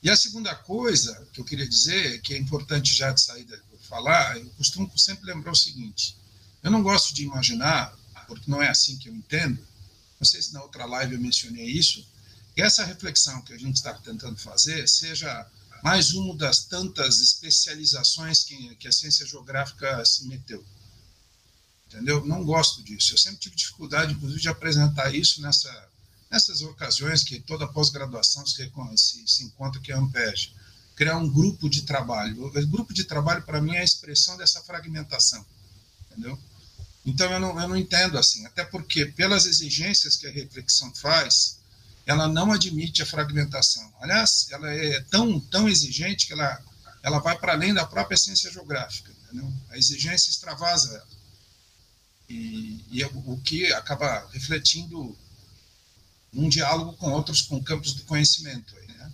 E 0.02 0.08
a 0.08 0.16
segunda 0.16 0.54
coisa 0.54 1.26
que 1.32 1.40
eu 1.40 1.44
queria 1.44 1.68
dizer, 1.68 2.20
que 2.20 2.32
é 2.32 2.38
importante 2.38 2.94
já 2.94 3.11
de 3.11 3.20
saída 3.20 3.61
falar, 3.88 4.37
eu 4.37 4.49
costumo 4.50 4.90
sempre 4.97 5.26
lembrar 5.32 5.52
o 5.52 5.56
seguinte: 5.56 6.16
eu 6.62 6.70
não 6.70 6.82
gosto 6.82 7.14
de 7.14 7.25
imaginar, 7.25 7.97
porque 8.26 8.50
não 8.50 8.62
é 8.62 8.68
assim 8.68 8.97
que 8.99 9.08
eu 9.08 9.14
entendo. 9.14 9.66
Não 10.20 10.26
sei 10.26 10.42
se 10.42 10.52
na 10.52 10.62
outra 10.62 10.85
live 10.85 11.14
eu 11.14 11.20
mencionei 11.20 11.66
isso, 11.66 12.06
essa 12.62 12.84
reflexão 12.84 13.40
que 13.42 13.52
a 13.52 13.58
gente 13.58 13.76
está 13.76 13.94
tentando 13.94 14.36
fazer 14.36 14.88
seja 14.88 15.46
mais 15.82 16.12
uma 16.12 16.34
das 16.34 16.64
tantas 16.64 17.20
especializações 17.20 18.42
que, 18.42 18.74
que 18.76 18.88
a 18.88 18.92
ciência 18.92 19.26
geográfica 19.26 20.04
se 20.04 20.26
meteu. 20.26 20.64
Entendeu? 21.86 22.24
Não 22.26 22.44
gosto 22.44 22.82
disso. 22.82 23.14
Eu 23.14 23.18
sempre 23.18 23.38
tive 23.38 23.56
dificuldade, 23.56 24.12
inclusive, 24.12 24.40
de 24.40 24.48
apresentar 24.48 25.14
isso 25.14 25.40
nessa, 25.40 25.88
nessas 26.30 26.60
ocasiões 26.60 27.22
que 27.22 27.40
toda 27.40 27.66
pós-graduação 27.66 28.46
se, 28.46 28.70
se, 28.96 29.26
se 29.26 29.44
encontra 29.44 29.80
que 29.80 29.92
é 29.92 29.96
a 29.96 30.02
criar 30.94 31.16
um 31.16 31.30
grupo 31.30 31.70
de 31.70 31.82
trabalho. 31.82 32.44
O 32.44 32.66
grupo 32.66 32.92
de 32.92 33.04
trabalho, 33.04 33.42
para 33.42 33.60
mim, 33.60 33.74
é 33.74 33.80
a 33.80 33.84
expressão 33.84 34.36
dessa 34.36 34.60
fragmentação, 34.62 35.46
entendeu? 36.10 36.38
Então, 37.06 37.32
eu 37.32 37.40
não, 37.40 37.58
eu 37.58 37.68
não 37.68 37.76
entendo 37.76 38.18
assim, 38.18 38.44
até 38.44 38.64
porque, 38.64 39.06
pelas 39.06 39.46
exigências 39.46 40.16
que 40.16 40.26
a 40.26 40.30
reflexão 40.30 40.92
faz, 40.94 41.57
ela 42.08 42.26
não 42.26 42.50
admite 42.50 43.02
a 43.02 43.06
fragmentação. 43.06 43.92
Aliás, 44.00 44.48
ela 44.50 44.72
é 44.72 44.98
tão, 45.10 45.38
tão 45.38 45.68
exigente 45.68 46.26
que 46.26 46.32
ela, 46.32 46.64
ela 47.02 47.18
vai 47.18 47.38
para 47.38 47.52
além 47.52 47.74
da 47.74 47.84
própria 47.84 48.16
ciência 48.16 48.50
geográfica. 48.50 49.12
Entendeu? 49.24 49.52
A 49.68 49.76
exigência 49.76 50.30
extravasa 50.30 50.94
ela. 50.94 51.18
E, 52.26 52.82
e 52.90 53.02
é 53.02 53.06
o 53.06 53.36
que 53.44 53.70
acaba 53.74 54.26
refletindo 54.32 55.14
num 56.32 56.48
diálogo 56.48 56.94
com 56.94 57.12
outros, 57.12 57.42
com 57.42 57.62
campos 57.62 57.92
do 57.92 58.04
conhecimento. 58.04 58.74
Né? 58.74 59.12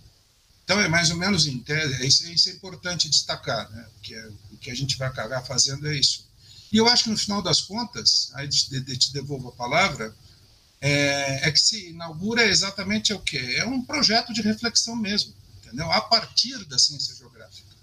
Então, 0.63 0.79
é 0.79 0.87
mais 0.87 1.11
ou 1.11 1.17
menos 1.17 1.47
em 1.47 1.59
tese, 1.59 2.07
isso, 2.07 2.25
isso 2.31 2.49
é 2.49 2.53
importante 2.53 3.09
destacar, 3.09 3.69
né? 3.71 3.85
que 4.01 4.15
é, 4.15 4.27
o 4.51 4.57
que 4.57 4.71
a 4.71 4.75
gente 4.75 4.97
vai 4.97 5.09
acabar 5.09 5.41
fazendo 5.41 5.85
é 5.89 5.97
isso. 5.97 6.25
E 6.71 6.77
eu 6.77 6.87
acho 6.87 7.03
que 7.03 7.09
no 7.09 7.17
final 7.17 7.41
das 7.41 7.59
contas, 7.59 8.31
aí 8.35 8.47
te, 8.47 8.97
te 8.97 9.11
devolvo 9.11 9.49
a 9.49 9.51
palavra, 9.51 10.15
é, 10.87 11.47
é, 11.47 11.51
que 11.51 11.59
se 11.59 11.89
inaugura 11.89 12.45
exatamente 12.45 13.11
o 13.11 13.19
quê? 13.19 13.55
É 13.57 13.65
um 13.65 13.83
projeto 13.83 14.31
de 14.31 14.43
reflexão 14.43 14.95
mesmo, 14.95 15.33
entendeu? 15.57 15.91
A 15.91 15.99
partir 15.99 16.63
da 16.65 16.77
ciência 16.77 17.15
geográfica, 17.15 17.75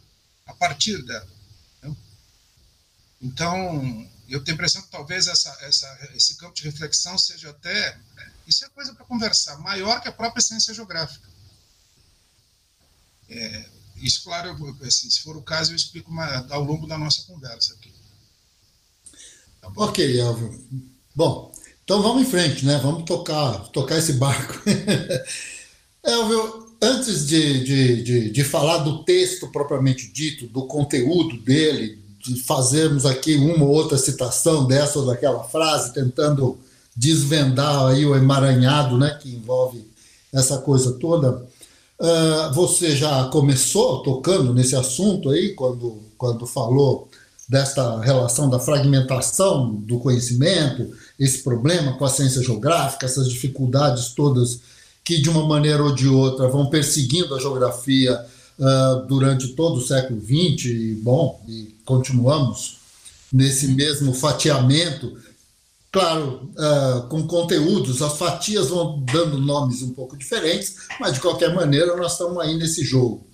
a 0.46 0.54
partir 0.54 1.02
dela. 1.02 1.28
Entendeu? 1.78 1.96
Então, 3.20 4.08
eu 4.28 4.44
tenho 4.44 4.54
a 4.54 4.56
impressão 4.56 4.82
que 4.82 4.90
talvez 4.92 5.26
essa, 5.26 5.50
essa, 5.62 6.10
esse 6.14 6.36
campo 6.36 6.54
de 6.54 6.62
reflexão 6.62 7.18
seja 7.18 7.50
até, 7.50 7.98
isso 8.46 8.64
é 8.64 8.68
coisa 8.68 8.94
para 8.94 9.04
conversar, 9.04 9.58
maior 9.58 10.00
que 10.00 10.06
a 10.06 10.12
própria 10.12 10.40
ciência 10.40 10.72
geográfica. 10.72 11.28
É, 13.28 13.68
isso, 13.96 14.22
claro, 14.22 14.76
assim, 14.86 15.10
se 15.10 15.22
for 15.22 15.36
o 15.36 15.42
caso, 15.42 15.72
eu 15.72 15.76
explico 15.76 16.08
uma, 16.08 16.46
ao 16.54 16.62
longo 16.62 16.86
da 16.86 16.96
nossa 16.96 17.24
conversa 17.24 17.74
aqui. 17.74 17.92
Tá 19.60 19.72
ok, 19.74 20.20
Elvio. 20.20 20.68
Bom, 21.16 21.52
então 21.92 22.02
vamos 22.02 22.22
em 22.22 22.24
frente, 22.24 22.64
né? 22.64 22.80
Vamos 22.82 23.04
tocar, 23.04 23.68
tocar 23.68 23.98
esse 23.98 24.14
barco. 24.14 24.62
Elvio, 26.02 26.68
antes 26.80 27.26
de, 27.26 27.62
de, 27.62 28.02
de, 28.02 28.30
de, 28.30 28.44
falar 28.44 28.78
do 28.78 29.04
texto 29.04 29.46
propriamente 29.48 30.10
dito, 30.10 30.46
do 30.46 30.62
conteúdo 30.62 31.36
dele, 31.36 31.98
de 32.18 32.40
fazermos 32.44 33.04
aqui 33.04 33.36
uma 33.36 33.66
ou 33.66 33.72
outra 33.72 33.98
citação 33.98 34.66
dessa 34.66 35.00
ou 35.00 35.04
daquela 35.04 35.44
frase, 35.44 35.92
tentando 35.92 36.58
desvendar 36.96 37.88
aí 37.88 38.06
o 38.06 38.16
emaranhado 38.16 38.96
né, 38.96 39.18
que 39.20 39.28
envolve 39.28 39.86
essa 40.32 40.56
coisa 40.56 40.92
toda, 40.92 41.46
uh, 42.00 42.54
você 42.54 42.96
já 42.96 43.26
começou 43.26 44.02
tocando 44.02 44.54
nesse 44.54 44.74
assunto 44.74 45.28
aí, 45.28 45.50
quando, 45.50 45.98
quando 46.16 46.46
falou 46.46 47.10
desta 47.52 48.00
relação 48.00 48.48
da 48.48 48.58
fragmentação 48.58 49.74
do 49.74 49.98
conhecimento, 49.98 50.90
esse 51.20 51.42
problema 51.42 51.92
com 51.98 52.04
a 52.06 52.08
ciência 52.08 52.42
geográfica, 52.42 53.04
essas 53.04 53.28
dificuldades 53.28 54.14
todas 54.14 54.60
que, 55.04 55.20
de 55.20 55.28
uma 55.28 55.46
maneira 55.46 55.82
ou 55.82 55.94
de 55.94 56.08
outra, 56.08 56.48
vão 56.48 56.70
perseguindo 56.70 57.34
a 57.34 57.38
geografia 57.38 58.24
uh, 58.58 59.06
durante 59.06 59.48
todo 59.48 59.76
o 59.76 59.86
século 59.86 60.18
XX, 60.18 60.64
e, 60.64 60.94
bom, 61.02 61.44
e 61.46 61.76
continuamos 61.84 62.78
nesse 63.30 63.68
mesmo 63.68 64.14
fatiamento, 64.14 65.18
claro, 65.92 66.48
uh, 66.56 67.06
com 67.08 67.26
conteúdos, 67.26 68.00
as 68.00 68.16
fatias 68.16 68.70
vão 68.70 69.04
dando 69.12 69.36
nomes 69.36 69.82
um 69.82 69.90
pouco 69.90 70.16
diferentes, 70.16 70.76
mas 70.98 71.12
de 71.12 71.20
qualquer 71.20 71.54
maneira 71.54 71.94
nós 71.96 72.12
estamos 72.12 72.38
aí 72.38 72.56
nesse 72.56 72.82
jogo. 72.82 73.26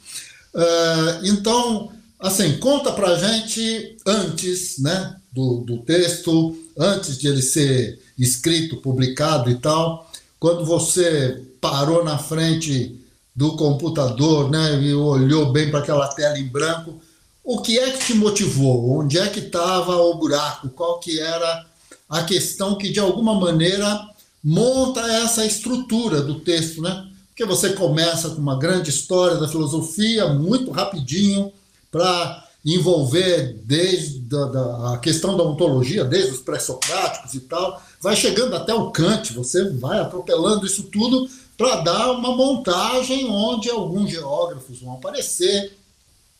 Uh, 0.52 1.24
então, 1.24 1.92
assim, 2.18 2.58
conta 2.58 2.92
para 2.92 3.16
gente 3.16 3.96
antes, 4.06 4.78
né, 4.78 5.16
do, 5.32 5.58
do 5.60 5.78
texto, 5.78 6.56
antes 6.76 7.16
de 7.18 7.28
ele 7.28 7.42
ser 7.42 8.00
escrito, 8.18 8.78
publicado 8.78 9.50
e 9.50 9.54
tal, 9.56 10.10
quando 10.40 10.64
você 10.64 11.42
parou 11.60 12.04
na 12.04 12.18
frente 12.18 12.98
do 13.34 13.56
computador, 13.56 14.50
né, 14.50 14.82
e 14.82 14.92
olhou 14.94 15.52
bem 15.52 15.70
para 15.70 15.80
aquela 15.80 16.08
tela 16.08 16.38
em 16.38 16.48
branco, 16.48 17.00
o 17.44 17.62
que 17.62 17.78
é 17.78 17.92
que 17.92 18.06
te 18.06 18.14
motivou? 18.14 18.98
Onde 18.98 19.18
é 19.18 19.26
que 19.28 19.40
estava 19.40 19.96
o 19.96 20.14
buraco? 20.14 20.68
Qual 20.68 20.98
que 20.98 21.18
era 21.18 21.64
a 22.08 22.22
questão 22.22 22.76
que 22.76 22.90
de 22.90 23.00
alguma 23.00 23.38
maneira 23.38 24.06
monta 24.42 25.00
essa 25.00 25.46
estrutura 25.46 26.20
do 26.20 26.40
texto, 26.40 26.82
né? 26.82 27.08
Porque 27.28 27.44
você 27.44 27.72
começa 27.72 28.30
com 28.30 28.40
uma 28.40 28.58
grande 28.58 28.90
história 28.90 29.36
da 29.36 29.48
filosofia, 29.48 30.28
muito 30.28 30.70
rapidinho, 30.70 31.52
para 31.90 32.44
envolver 32.64 33.60
desde 33.64 34.34
a, 34.36 34.44
da, 34.44 34.94
a 34.94 34.98
questão 34.98 35.36
da 35.36 35.42
ontologia, 35.42 36.04
desde 36.04 36.32
os 36.32 36.40
pré-socráticos 36.40 37.34
e 37.34 37.40
tal, 37.40 37.82
vai 38.00 38.14
chegando 38.14 38.54
até 38.54 38.74
o 38.74 38.90
Kant, 38.90 39.32
você 39.32 39.70
vai 39.70 39.98
atropelando 40.00 40.66
isso 40.66 40.84
tudo 40.84 41.28
para 41.56 41.76
dar 41.76 42.12
uma 42.12 42.36
montagem 42.36 43.28
onde 43.30 43.70
alguns 43.70 44.10
geógrafos 44.10 44.80
vão 44.80 44.94
aparecer, 44.94 45.76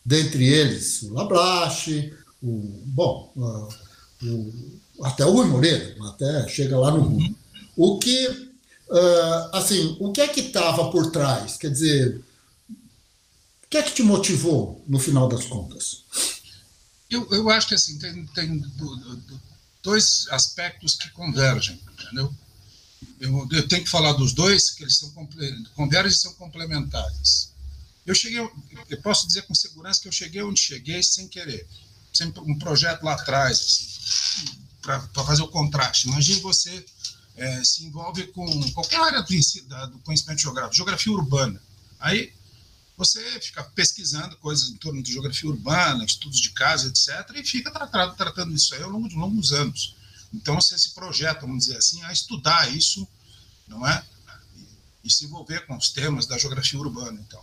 dentre 0.05 0.47
eles 0.47 1.03
o 1.03 1.15
Laplace, 1.15 2.13
o, 2.43 2.63
bom, 2.87 3.33
o, 4.23 4.53
até 5.03 5.25
o 5.25 5.33
Rui 5.33 5.47
Moreira, 5.47 5.95
até 6.09 6.47
chega 6.49 6.79
lá 6.79 6.91
no 6.91 7.01
Rui. 7.01 7.35
O 7.77 7.99
que, 7.99 8.51
assim, 9.53 9.97
o 10.01 10.13
que 10.13 10.21
é 10.21 10.29
que 10.29 10.41
estava 10.41 10.91
por 10.91 11.11
trás? 11.11 11.57
Quer 11.57 11.71
dizer, 11.71 12.21
o 13.69 13.71
que 13.71 13.77
é 13.77 13.83
que 13.83 13.93
te 13.93 14.03
motivou 14.03 14.83
no 14.89 14.99
final 14.99 15.29
das 15.29 15.45
contas? 15.45 16.05
Eu, 17.11 17.29
eu 17.31 17.51
acho 17.51 17.69
que 17.69 17.75
assim 17.75 17.99
tem, 17.99 18.27
tem 18.29 18.65
dois 19.83 20.27
aspectos 20.31 20.95
que 20.95 21.11
convergem, 21.11 21.79
entendeu? 21.93 22.35
Eu, 23.21 23.47
eu, 23.53 23.69
tenho 23.69 23.85
que 23.85 23.91
falar 23.91 24.15
dos 24.15 24.33
dois, 24.33 24.71
que 24.71 24.85
eles 24.85 24.97
são 24.97 25.13
convergem 25.75 26.11
e 26.11 26.19
são 26.19 26.33
complementares. 26.33 27.53
Eu 28.07 28.15
cheguei, 28.15 28.41
eu 28.41 29.03
posso 29.03 29.27
dizer 29.27 29.43
com 29.43 29.55
segurança 29.55 30.01
que 30.01 30.09
eu 30.09 30.13
cheguei 30.13 30.43
onde 30.43 30.59
cheguei 30.59 31.03
sem 31.03 31.29
querer, 31.29 31.69
sempre 32.11 32.41
um 32.41 32.59
projeto 32.59 33.03
lá 33.03 33.13
atrás, 33.13 33.61
assim, 33.61 34.59
para 34.81 35.25
fazer 35.27 35.43
o 35.43 35.49
contraste. 35.49 36.09
Imagine 36.09 36.41
você 36.41 36.87
é, 37.37 37.63
se 37.63 37.85
envolve 37.85 38.29
com 38.29 38.73
qualquer 38.73 38.99
área 38.99 39.21
do, 39.21 39.89
do 39.89 39.99
conhecimento 39.99 40.41
geográfico, 40.41 40.75
geografia 40.75 41.13
urbana. 41.13 41.63
Aí 42.01 42.33
você 42.99 43.41
fica 43.41 43.63
pesquisando 43.63 44.37
coisas 44.39 44.71
em 44.71 44.77
torno 44.77 45.01
de 45.01 45.13
geografia 45.13 45.49
urbana, 45.49 46.05
estudos 46.05 46.41
de 46.41 46.51
casa, 46.51 46.89
etc., 46.89 47.31
e 47.37 47.45
fica 47.45 47.71
tratando, 47.71 48.17
tratando 48.17 48.53
isso 48.53 48.75
aí 48.75 48.83
ao 48.83 48.91
longo 48.91 49.09
de 49.09 49.15
longos 49.15 49.53
anos. 49.53 49.95
Então, 50.35 50.61
você 50.61 50.77
se 50.77 50.91
projeta, 50.91 51.43
vamos 51.43 51.67
dizer 51.67 51.77
assim, 51.77 52.03
a 52.03 52.13
estudar 52.13 52.75
isso, 52.75 53.07
não 53.69 53.87
é? 53.87 54.05
E, 55.05 55.11
se 55.11 55.25
envolver 55.25 55.65
com 55.65 55.77
os 55.77 55.91
temas 55.91 56.27
da 56.27 56.37
geografia 56.37 56.79
urbana, 56.79 57.21
então. 57.21 57.43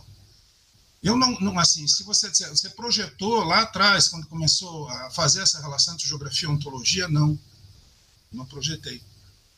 Eu 1.02 1.16
não, 1.16 1.32
não 1.40 1.58
assim, 1.58 1.88
se 1.88 2.02
você 2.04 2.28
você 2.28 2.68
projetou 2.70 3.42
lá 3.42 3.62
atrás, 3.62 4.08
quando 4.08 4.26
começou 4.26 4.88
a 4.90 5.10
fazer 5.10 5.40
essa 5.40 5.60
relação 5.60 5.94
entre 5.94 6.06
geografia 6.06 6.48
e 6.48 6.52
ontologia, 6.52 7.08
não. 7.08 7.38
Não 8.30 8.44
projetei. 8.44 9.02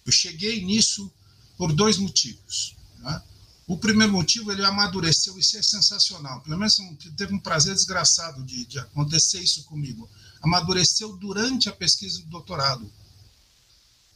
Eu 0.07 0.13
cheguei 0.13 0.65
nisso 0.65 1.13
por 1.57 1.73
dois 1.73 1.99
motivos. 1.99 2.77
Né? 2.99 3.23
O 3.69 3.77
primeiro 3.77 4.11
motivo, 4.15 4.51
ele 4.51 4.65
amadureceu, 4.65 5.39
isso 5.39 5.59
é 5.59 5.63
sensacional. 5.63 6.41
Pelo 6.41 6.57
menos 6.57 6.79
teve 7.15 7.35
um 7.35 7.39
prazer 7.39 7.75
desgraçado 7.75 8.43
de, 8.43 8.65
de 8.65 8.79
acontecer 8.79 9.41
isso 9.41 9.63
comigo. 9.65 10.09
Amadureceu 10.41 11.15
durante 11.19 11.69
a 11.69 11.73
pesquisa 11.73 12.19
do 12.23 12.29
doutorado. 12.29 12.91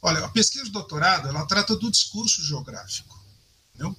Olha, 0.01 0.25
a 0.25 0.29
pesquisa 0.29 0.65
do 0.65 0.71
doutorado, 0.71 1.27
ela 1.27 1.45
trata 1.45 1.75
do 1.75 1.91
discurso 1.91 2.43
geográfico. 2.43 3.15
Entendeu? 3.75 3.95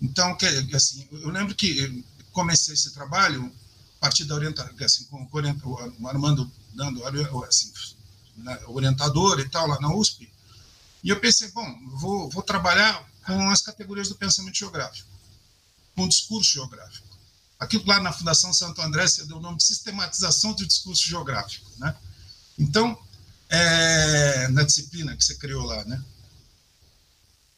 Então, 0.00 0.38
assim, 0.72 1.08
eu 1.10 1.28
lembro 1.28 1.56
que 1.56 2.04
comecei 2.30 2.74
esse 2.74 2.92
trabalho 2.92 3.52
a 3.96 4.00
partir 4.00 4.24
da 4.26 4.36
orientação, 4.36 4.76
assim, 4.80 5.04
com, 5.06 5.28
o 5.98 6.08
Armando 6.08 6.48
dando 6.72 7.04
assim, 7.44 7.72
né, 8.36 8.60
orientador 8.66 9.40
e 9.40 9.48
tal, 9.48 9.66
lá 9.66 9.80
na 9.80 9.92
USP, 9.92 10.32
e 11.02 11.08
eu 11.08 11.18
pensei, 11.20 11.50
bom, 11.50 11.66
vou, 11.96 12.30
vou 12.30 12.42
trabalhar 12.42 13.04
com 13.24 13.50
as 13.50 13.60
categorias 13.60 14.08
do 14.08 14.14
pensamento 14.14 14.56
geográfico, 14.56 15.08
com 15.94 16.04
o 16.04 16.08
discurso 16.08 16.52
geográfico. 16.52 17.06
Aquilo 17.58 17.86
lá 17.86 18.00
na 18.00 18.12
Fundação 18.12 18.52
Santo 18.52 18.80
André 18.82 19.06
se 19.06 19.26
deu 19.26 19.38
o 19.38 19.40
nome 19.40 19.58
de 19.58 19.64
sistematização 19.64 20.52
do 20.52 20.66
discurso 20.66 21.02
geográfico. 21.06 21.70
Né? 21.78 21.94
Então, 22.58 22.98
é, 23.48 24.48
na 24.48 24.62
disciplina 24.62 25.16
que 25.16 25.24
você 25.24 25.36
criou 25.36 25.64
lá. 25.64 25.84
Né? 25.84 26.02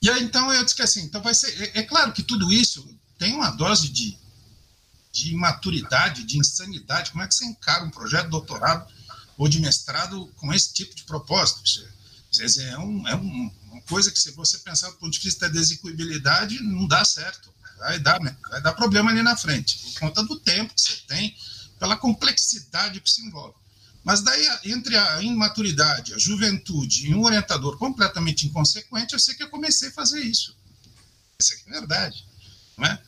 E 0.01 0.11
aí, 0.11 0.23
então, 0.23 0.53
eu 0.53 0.63
disse 0.63 0.77
que 0.77 0.83
assim, 0.83 1.03
então 1.03 1.23
vai 1.23 1.35
ser. 1.35 1.51
É, 1.61 1.81
é 1.81 1.83
claro 1.83 2.13
que 2.13 2.23
tudo 2.23 2.53
isso 2.53 2.87
tem 3.19 3.35
uma 3.35 3.51
dose 3.51 3.89
de, 3.89 4.17
de 5.13 5.33
imaturidade, 5.33 6.25
de 6.25 6.39
insanidade. 6.39 7.11
Como 7.11 7.23
é 7.23 7.27
que 7.27 7.35
você 7.35 7.45
encara 7.45 7.85
um 7.85 7.91
projeto 7.91 8.25
de 8.25 8.31
doutorado 8.31 8.93
ou 9.37 9.49
de 9.49 9.61
mestrado 9.61 10.27
com 10.37 10.53
esse 10.53 10.73
tipo 10.73 10.95
de 10.95 11.05
propósito? 11.05 11.63
Dizer, 12.31 12.69
é, 12.69 12.79
um, 12.79 13.09
é 13.09 13.15
um, 13.15 13.51
uma 13.71 13.81
coisa 13.83 14.11
que, 14.11 14.19
se 14.19 14.31
você 14.33 14.59
pensar 14.59 14.91
do 14.91 14.97
ponto 14.97 15.13
de 15.13 15.21
vista 15.21 15.47
da 15.47 15.53
desequilibrabilidade, 15.53 16.63
não 16.63 16.87
dá 16.87 17.05
certo. 17.05 17.55
Vai 17.79 17.99
dar, 17.99 18.21
né? 18.21 18.37
vai 18.51 18.61
dar 18.63 18.73
problema 18.73 19.11
ali 19.11 19.23
na 19.23 19.37
frente, 19.37 19.79
por 19.79 20.01
conta 20.01 20.23
do 20.23 20.41
tempo 20.41 20.75
que 20.75 20.81
você 20.81 20.97
tem, 21.07 21.37
pela 21.79 21.97
complexidade 21.97 23.01
que 23.01 23.11
se 23.11 23.23
envolve. 23.23 23.55
Mas 24.03 24.23
daí, 24.23 24.47
entre 24.65 24.97
a 24.97 25.21
imaturidade, 25.21 26.15
a 26.15 26.19
juventude 26.19 27.09
e 27.09 27.15
um 27.15 27.25
orientador 27.25 27.77
completamente 27.77 28.47
inconsequente, 28.47 29.13
eu 29.13 29.19
sei 29.19 29.35
que 29.35 29.43
eu 29.43 29.51
comecei 29.51 29.89
a 29.89 29.93
fazer 29.93 30.21
isso. 30.21 30.57
Isso 31.39 31.55
é 31.55 31.71
verdade. 31.71 32.25
Não 32.79 32.87
é? 32.87 33.03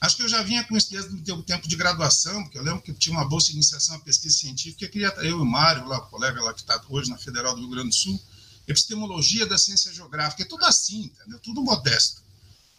Acho 0.00 0.16
que 0.16 0.22
eu 0.22 0.28
já 0.28 0.42
vinha 0.42 0.62
com 0.64 0.76
isso 0.76 0.90
desde 0.90 1.10
o 1.10 1.22
meu 1.22 1.42
tempo 1.42 1.66
de 1.66 1.74
graduação, 1.74 2.44
porque 2.44 2.58
eu 2.58 2.62
lembro 2.62 2.80
que 2.80 2.92
eu 2.92 2.94
tinha 2.94 3.16
uma 3.16 3.28
bolsa 3.28 3.48
de 3.48 3.54
iniciação 3.54 3.96
à 3.96 3.98
pesquisa 3.98 4.36
científica, 4.36 4.88
eu 5.18 5.22
e 5.22 5.32
o 5.32 5.44
Mário, 5.44 5.86
lá, 5.86 5.98
o 5.98 6.06
colega 6.06 6.40
lá 6.40 6.54
que 6.54 6.60
está 6.60 6.80
hoje 6.88 7.10
na 7.10 7.18
Federal 7.18 7.54
do 7.54 7.60
Rio 7.60 7.70
Grande 7.70 7.88
do 7.88 7.94
Sul, 7.94 8.22
epistemologia 8.68 9.46
da 9.46 9.56
ciência 9.56 9.92
geográfica, 9.92 10.42
é 10.42 10.46
tudo 10.46 10.64
assim, 10.64 11.04
entendeu? 11.04 11.38
Tudo 11.40 11.62
modesto. 11.62 12.22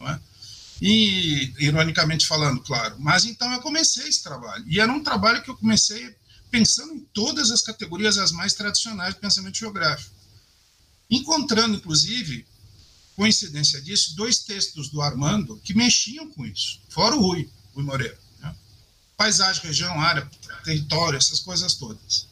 É? 0.00 0.18
E, 0.80 1.52
ironicamente 1.58 2.26
falando, 2.26 2.62
claro. 2.62 2.96
Mas 2.98 3.24
então 3.24 3.52
eu 3.52 3.60
comecei 3.60 4.08
esse 4.08 4.22
trabalho. 4.22 4.64
E 4.66 4.80
era 4.80 4.90
um 4.90 5.02
trabalho 5.02 5.42
que 5.42 5.50
eu 5.50 5.56
comecei 5.56 6.16
pensando 6.50 6.94
em 6.94 7.00
todas 7.12 7.50
as 7.50 7.60
categorias 7.60 8.16
as 8.16 8.32
mais 8.32 8.54
tradicionais 8.54 9.14
do 9.14 9.20
pensamento 9.20 9.58
geográfico. 9.58 10.14
Encontrando, 11.10 11.76
inclusive, 11.76 12.46
coincidência 13.16 13.80
disso, 13.82 14.16
dois 14.16 14.38
textos 14.38 14.88
do 14.88 15.02
Armando 15.02 15.60
que 15.62 15.74
mexiam 15.74 16.30
com 16.30 16.46
isso, 16.46 16.80
fora 16.88 17.14
o 17.14 17.20
Rui, 17.20 17.50
Rui 17.74 17.84
Moreira. 17.84 18.18
Né? 18.40 18.54
Paisagem, 19.16 19.62
região, 19.62 20.00
área, 20.00 20.28
território, 20.64 21.18
essas 21.18 21.40
coisas 21.40 21.74
todas. 21.74 22.29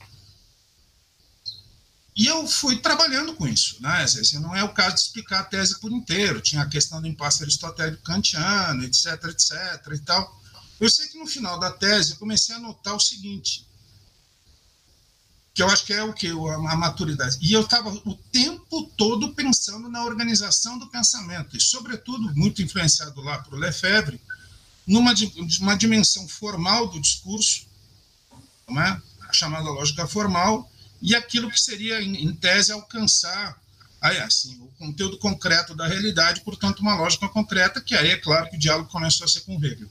E 2.19 2.27
eu 2.27 2.49
fui 2.49 2.77
trabalhando 2.77 3.33
com 3.37 3.47
isso. 3.47 3.81
Né? 3.81 4.05
Não 4.41 4.53
é 4.55 4.65
o 4.65 4.75
caso 4.75 4.97
de 4.97 5.03
explicar 5.03 5.39
a 5.39 5.45
tese 5.45 5.79
por 5.79 5.93
inteiro. 5.93 6.41
Tinha 6.41 6.63
a 6.63 6.69
questão 6.69 7.01
do 7.01 7.07
impasse 7.07 7.45
aristotélico 7.45 8.03
kantiano, 8.03 8.83
etc, 8.83 9.25
etc. 9.27 9.53
e 9.95 9.99
tal. 10.01 10.43
Eu 10.81 10.91
sei 10.91 11.07
que 11.07 11.17
no 11.17 11.29
final 11.29 11.61
da 11.61 11.71
tese 11.71 12.13
eu 12.13 12.17
comecei 12.17 12.57
a 12.57 12.59
notar 12.59 12.97
o 12.97 13.01
seguinte, 13.01 13.65
que 15.55 15.63
eu 15.63 15.69
acho 15.69 15.85
que 15.85 15.93
é 15.93 16.03
o 16.03 16.13
que 16.13 16.27
a 16.27 16.77
maturidade. 16.77 17.39
E 17.41 17.53
eu 17.53 17.61
estava 17.61 17.89
o 17.89 18.15
tempo 18.33 18.83
todo 18.97 19.33
pensando 19.33 19.89
na 19.89 20.05
organização 20.05 20.77
do 20.77 20.89
pensamento 20.89 21.57
e, 21.57 21.61
sobretudo, 21.61 22.35
muito 22.35 22.61
influenciado 22.61 23.21
lá 23.21 23.39
por 23.39 23.57
Lefebvre, 23.57 24.21
numa 24.85 25.15
uma 25.61 25.77
dimensão 25.77 26.27
formal 26.27 26.89
do 26.89 27.01
discurso, 27.01 27.67
não 28.69 28.83
é? 28.83 29.01
a 29.29 29.33
chamada 29.33 29.69
lógica 29.71 30.07
formal, 30.07 30.69
e 31.00 31.14
aquilo 31.14 31.50
que 31.50 31.61
seria, 31.61 32.02
em, 32.02 32.25
em 32.25 32.35
tese, 32.35 32.73
alcançar 32.73 33.61
aí, 34.00 34.19
assim, 34.19 34.59
o 34.61 34.69
conteúdo 34.78 35.19
concreto 35.19 35.75
da 35.75 35.87
realidade, 35.87 36.40
portanto, 36.43 36.81
uma 36.81 36.97
lógica 36.97 37.28
concreta, 37.28 37.81
que 37.81 37.95
aí 37.95 38.11
é 38.11 38.17
claro 38.17 38.49
que 38.49 38.57
o 38.57 38.59
diálogo 38.59 38.90
começou 38.90 39.25
a 39.25 39.28
ser 39.28 39.40
com 39.40 39.62
Hegel. 39.62 39.88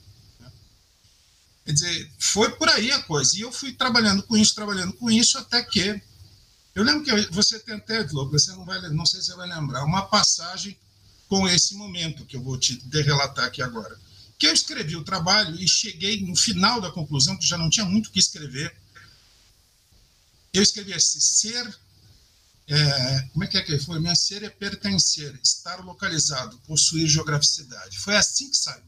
Quer 1.68 1.72
dizer, 1.72 2.10
foi 2.18 2.50
por 2.52 2.66
aí 2.70 2.90
a 2.90 3.02
coisa. 3.02 3.36
E 3.36 3.42
eu 3.42 3.52
fui 3.52 3.72
trabalhando 3.72 4.22
com 4.22 4.34
isso, 4.38 4.54
trabalhando 4.54 4.94
com 4.94 5.10
isso, 5.10 5.36
até 5.36 5.62
que. 5.62 6.00
Eu 6.74 6.82
lembro 6.82 7.04
que 7.04 7.30
você 7.30 7.58
tem 7.58 7.74
até, 7.74 8.02
você 8.04 8.52
não 8.52 8.64
vai, 8.64 8.80
não 8.88 9.04
sei 9.04 9.20
se 9.20 9.26
você 9.26 9.36
vai 9.36 9.46
lembrar, 9.46 9.84
uma 9.84 10.06
passagem 10.06 10.78
com 11.28 11.46
esse 11.46 11.74
momento 11.74 12.24
que 12.24 12.36
eu 12.36 12.42
vou 12.42 12.56
te 12.56 12.80
relatar 12.90 13.44
aqui 13.44 13.60
agora. 13.60 13.98
Que 14.38 14.46
eu 14.46 14.52
escrevi 14.52 14.96
o 14.96 15.04
trabalho 15.04 15.60
e 15.60 15.68
cheguei 15.68 16.24
no 16.24 16.34
final 16.34 16.80
da 16.80 16.90
conclusão, 16.90 17.36
que 17.36 17.46
já 17.46 17.58
não 17.58 17.68
tinha 17.68 17.84
muito 17.84 18.06
o 18.06 18.10
que 18.12 18.18
escrever. 18.18 18.74
Eu 20.52 20.62
escrevi 20.62 20.92
assim: 20.92 21.20
ser. 21.20 21.78
É, 22.70 23.20
como 23.32 23.44
é 23.44 23.46
que 23.46 23.56
é 23.56 23.62
que 23.62 23.78
foi? 23.78 23.98
Minha 23.98 24.14
ser 24.14 24.42
é 24.42 24.50
pertencer, 24.50 25.38
estar 25.42 25.82
localizado, 25.84 26.58
possuir 26.66 27.08
geograficidade. 27.08 27.98
Foi 27.98 28.14
assim 28.14 28.50
que 28.50 28.56
saiu. 28.56 28.82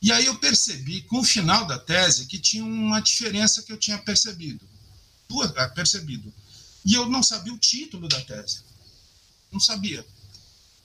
E 0.00 0.10
aí 0.10 0.26
eu 0.26 0.36
percebi, 0.38 1.02
com 1.02 1.20
o 1.20 1.24
final 1.24 1.64
da 1.66 1.78
tese, 1.78 2.26
que 2.26 2.38
tinha 2.38 2.64
uma 2.64 3.00
diferença 3.00 3.62
que 3.62 3.72
eu 3.72 3.76
tinha 3.76 3.98
percebido. 3.98 4.66
Ah, 5.56 5.68
percebido. 5.68 6.32
E 6.84 6.94
eu 6.94 7.08
não 7.08 7.22
sabia 7.22 7.54
o 7.54 7.58
título 7.58 8.08
da 8.08 8.20
tese. 8.22 8.62
Não 9.52 9.60
sabia. 9.60 10.04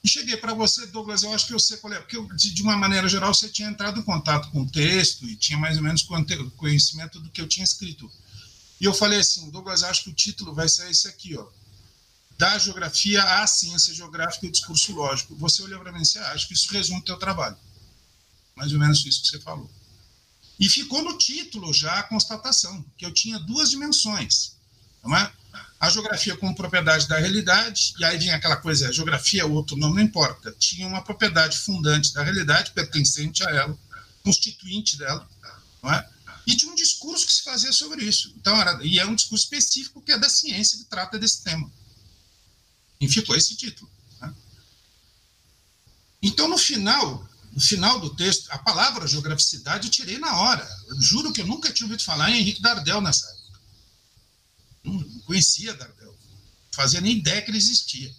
E 0.03 0.07
cheguei 0.07 0.37
para 0.37 0.53
você, 0.53 0.85
Douglas, 0.87 1.23
eu 1.23 1.33
acho 1.33 1.47
que 1.47 1.53
eu 1.53 1.59
sei 1.59 1.77
qual 1.77 1.91
é, 1.91 1.99
porque 1.99 2.15
eu, 2.15 2.27
de 2.27 2.61
uma 2.61 2.77
maneira 2.77 3.09
geral 3.09 3.33
você 3.33 3.49
tinha 3.49 3.67
entrado 3.67 3.99
em 3.99 4.03
contato 4.03 4.51
com 4.51 4.61
o 4.61 4.69
texto 4.69 5.25
e 5.27 5.35
tinha 5.35 5.57
mais 5.57 5.77
ou 5.77 5.83
menos 5.83 6.05
conhecimento 6.55 7.19
do 7.19 7.29
que 7.29 7.41
eu 7.41 7.47
tinha 7.47 7.63
escrito. 7.63 8.09
E 8.79 8.85
eu 8.85 8.93
falei 8.93 9.19
assim, 9.19 9.49
Douglas, 9.49 9.83
acho 9.83 10.03
que 10.03 10.09
o 10.09 10.13
título 10.13 10.53
vai 10.53 10.69
ser 10.69 10.89
esse 10.89 11.07
aqui, 11.07 11.37
ó. 11.37 11.47
Da 12.37 12.57
geografia 12.59 13.23
à 13.41 13.47
ciência 13.47 13.93
geográfica 13.93 14.45
e 14.45 14.51
discurso 14.51 14.93
lógico. 14.93 15.35
Você 15.37 15.63
olhou 15.63 15.79
para 15.81 15.91
mim 15.91 15.99
e 15.99 16.01
disse, 16.03 16.19
ah, 16.19 16.31
acho 16.33 16.47
que 16.47 16.53
isso 16.53 16.71
resume 16.71 16.99
o 16.99 17.03
teu 17.03 17.17
trabalho 17.17 17.57
mais 18.57 18.73
ou 18.73 18.79
menos 18.79 19.05
isso 19.05 19.21
que 19.21 19.27
você 19.27 19.39
falou. 19.39 19.69
E 20.59 20.67
ficou 20.67 21.03
no 21.03 21.15
título 21.17 21.71
já 21.71 21.99
a 21.99 22.03
constatação, 22.03 22.83
que 22.97 23.05
eu 23.05 23.13
tinha 23.13 23.37
duas 23.37 23.69
dimensões. 23.69 24.57
Não 25.03 25.15
é? 25.15 25.31
A 25.79 25.89
geografia 25.91 26.35
como 26.35 26.55
propriedade 26.55 27.07
da 27.07 27.19
realidade, 27.19 27.93
e 27.99 28.03
aí 28.03 28.17
vinha 28.17 28.35
aquela 28.35 28.57
coisa, 28.57 28.89
a 28.89 28.91
geografia, 28.91 29.45
o 29.45 29.53
outro 29.53 29.77
nome 29.77 29.97
não 29.97 30.01
importa. 30.01 30.51
Tinha 30.57 30.87
uma 30.87 31.03
propriedade 31.03 31.59
fundante 31.59 32.11
da 32.11 32.23
realidade, 32.23 32.71
pertencente 32.71 33.45
a 33.45 33.51
ela, 33.51 33.77
constituinte 34.23 34.97
dela, 34.97 35.29
não 35.83 35.93
é? 35.93 36.09
E 36.47 36.55
tinha 36.55 36.71
um 36.71 36.75
discurso 36.75 37.27
que 37.27 37.33
se 37.33 37.43
fazia 37.43 37.73
sobre 37.73 38.05
isso. 38.05 38.33
Então, 38.37 38.55
era, 38.55 38.81
e 38.81 38.97
é 38.97 39.05
um 39.05 39.13
discurso 39.13 39.43
específico 39.43 40.01
que 40.01 40.13
é 40.13 40.17
da 40.17 40.29
ciência 40.29 40.77
que 40.77 40.85
trata 40.85 41.19
desse 41.19 41.43
tema. 41.43 41.69
E 43.01 43.09
ficou 43.09 43.35
esse 43.35 43.53
título. 43.57 43.91
Né? 44.21 44.33
Então, 46.23 46.47
no 46.47 46.57
final, 46.57 47.29
no 47.51 47.59
final 47.59 47.99
do 47.99 48.15
texto, 48.15 48.49
a 48.49 48.57
palavra 48.59 49.05
geograficidade 49.05 49.87
eu 49.87 49.91
tirei 49.91 50.17
na 50.19 50.39
hora. 50.39 50.65
Eu 50.87 51.01
juro 51.01 51.33
que 51.33 51.41
eu 51.41 51.45
nunca 51.45 51.69
tinha 51.73 51.85
ouvido 51.85 52.01
falar 52.01 52.31
em 52.31 52.39
Henrique 52.39 52.61
Dardel 52.61 53.01
nessa 53.01 53.27
época. 53.27 53.59
Não 54.85 55.19
conhecia 55.25 55.73
Dardel. 55.73 56.11
Não 56.11 56.73
fazia 56.73 57.01
nem 57.01 57.17
ideia 57.17 57.41
que 57.41 57.51
ele 57.51 57.57
existia. 57.57 58.15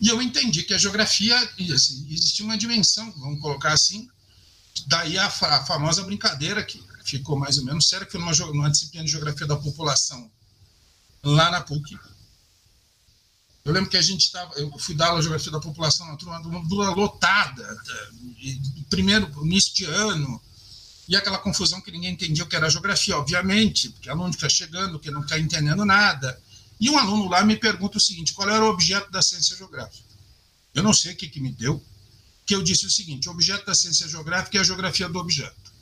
E 0.00 0.08
eu 0.08 0.20
entendi 0.20 0.64
que 0.64 0.74
a 0.74 0.78
geografia, 0.78 1.38
assim, 1.72 2.04
existia 2.10 2.44
uma 2.44 2.58
dimensão, 2.58 3.12
vamos 3.12 3.40
colocar 3.40 3.72
assim, 3.72 4.08
daí 4.86 5.18
a, 5.18 5.26
a, 5.26 5.64
famosa 5.64 6.02
brincadeira 6.02 6.62
que 6.62 6.82
ficou 7.04 7.38
mais 7.38 7.58
ou 7.58 7.64
menos 7.64 7.88
séria, 7.88 8.06
que 8.06 8.18
numa, 8.18 8.32
numa 8.32 8.70
disciplina 8.70 9.04
de 9.04 9.10
geografia 9.10 9.46
da 9.46 9.56
população, 9.56 10.30
lá 11.22 11.50
na 11.50 11.60
PUC, 11.60 11.98
eu 13.64 13.72
lembro 13.72 13.88
que 13.88 13.96
a 13.96 14.02
gente 14.02 14.20
estava, 14.20 14.52
eu 14.56 14.70
fui 14.78 14.94
dar 14.94 15.06
aula 15.06 15.20
de 15.20 15.24
geografia 15.24 15.50
da 15.50 15.60
população 15.60 16.06
na 16.06 16.16
turma, 16.16 16.38
uma 16.40 16.68
turma 16.68 16.90
lotada, 16.90 17.78
primeiro 18.90 19.30
início 19.42 19.74
de 19.74 19.86
ano, 19.86 20.40
e 21.08 21.16
aquela 21.16 21.38
confusão 21.38 21.80
que 21.80 21.90
ninguém 21.90 22.12
entendia 22.12 22.44
o 22.44 22.46
que 22.46 22.56
era 22.56 22.68
geografia, 22.68 23.16
obviamente, 23.16 23.90
porque 23.90 24.10
aluno 24.10 24.32
fica 24.32 24.48
chegando, 24.48 24.98
que 24.98 25.10
não 25.10 25.20
está 25.20 25.38
entendendo 25.38 25.84
nada. 25.84 26.38
E 26.80 26.90
um 26.90 26.98
aluno 26.98 27.28
lá 27.28 27.44
me 27.44 27.56
pergunta 27.56 27.98
o 27.98 28.00
seguinte: 28.00 28.32
qual 28.32 28.48
era 28.48 28.64
o 28.64 28.68
objeto 28.68 29.10
da 29.10 29.22
ciência 29.22 29.56
geográfica? 29.56 30.04
Eu 30.74 30.82
não 30.82 30.92
sei 30.92 31.12
o 31.12 31.16
que, 31.16 31.28
que 31.28 31.40
me 31.40 31.52
deu, 31.52 31.82
que 32.46 32.54
eu 32.54 32.62
disse 32.62 32.86
o 32.86 32.90
seguinte: 32.90 33.28
o 33.28 33.32
objeto 33.32 33.66
da 33.66 33.74
ciência 33.74 34.08
geográfica 34.08 34.58
é 34.58 34.60
a 34.60 34.64
geografia 34.64 35.08
do 35.08 35.18
objeto. 35.18 35.72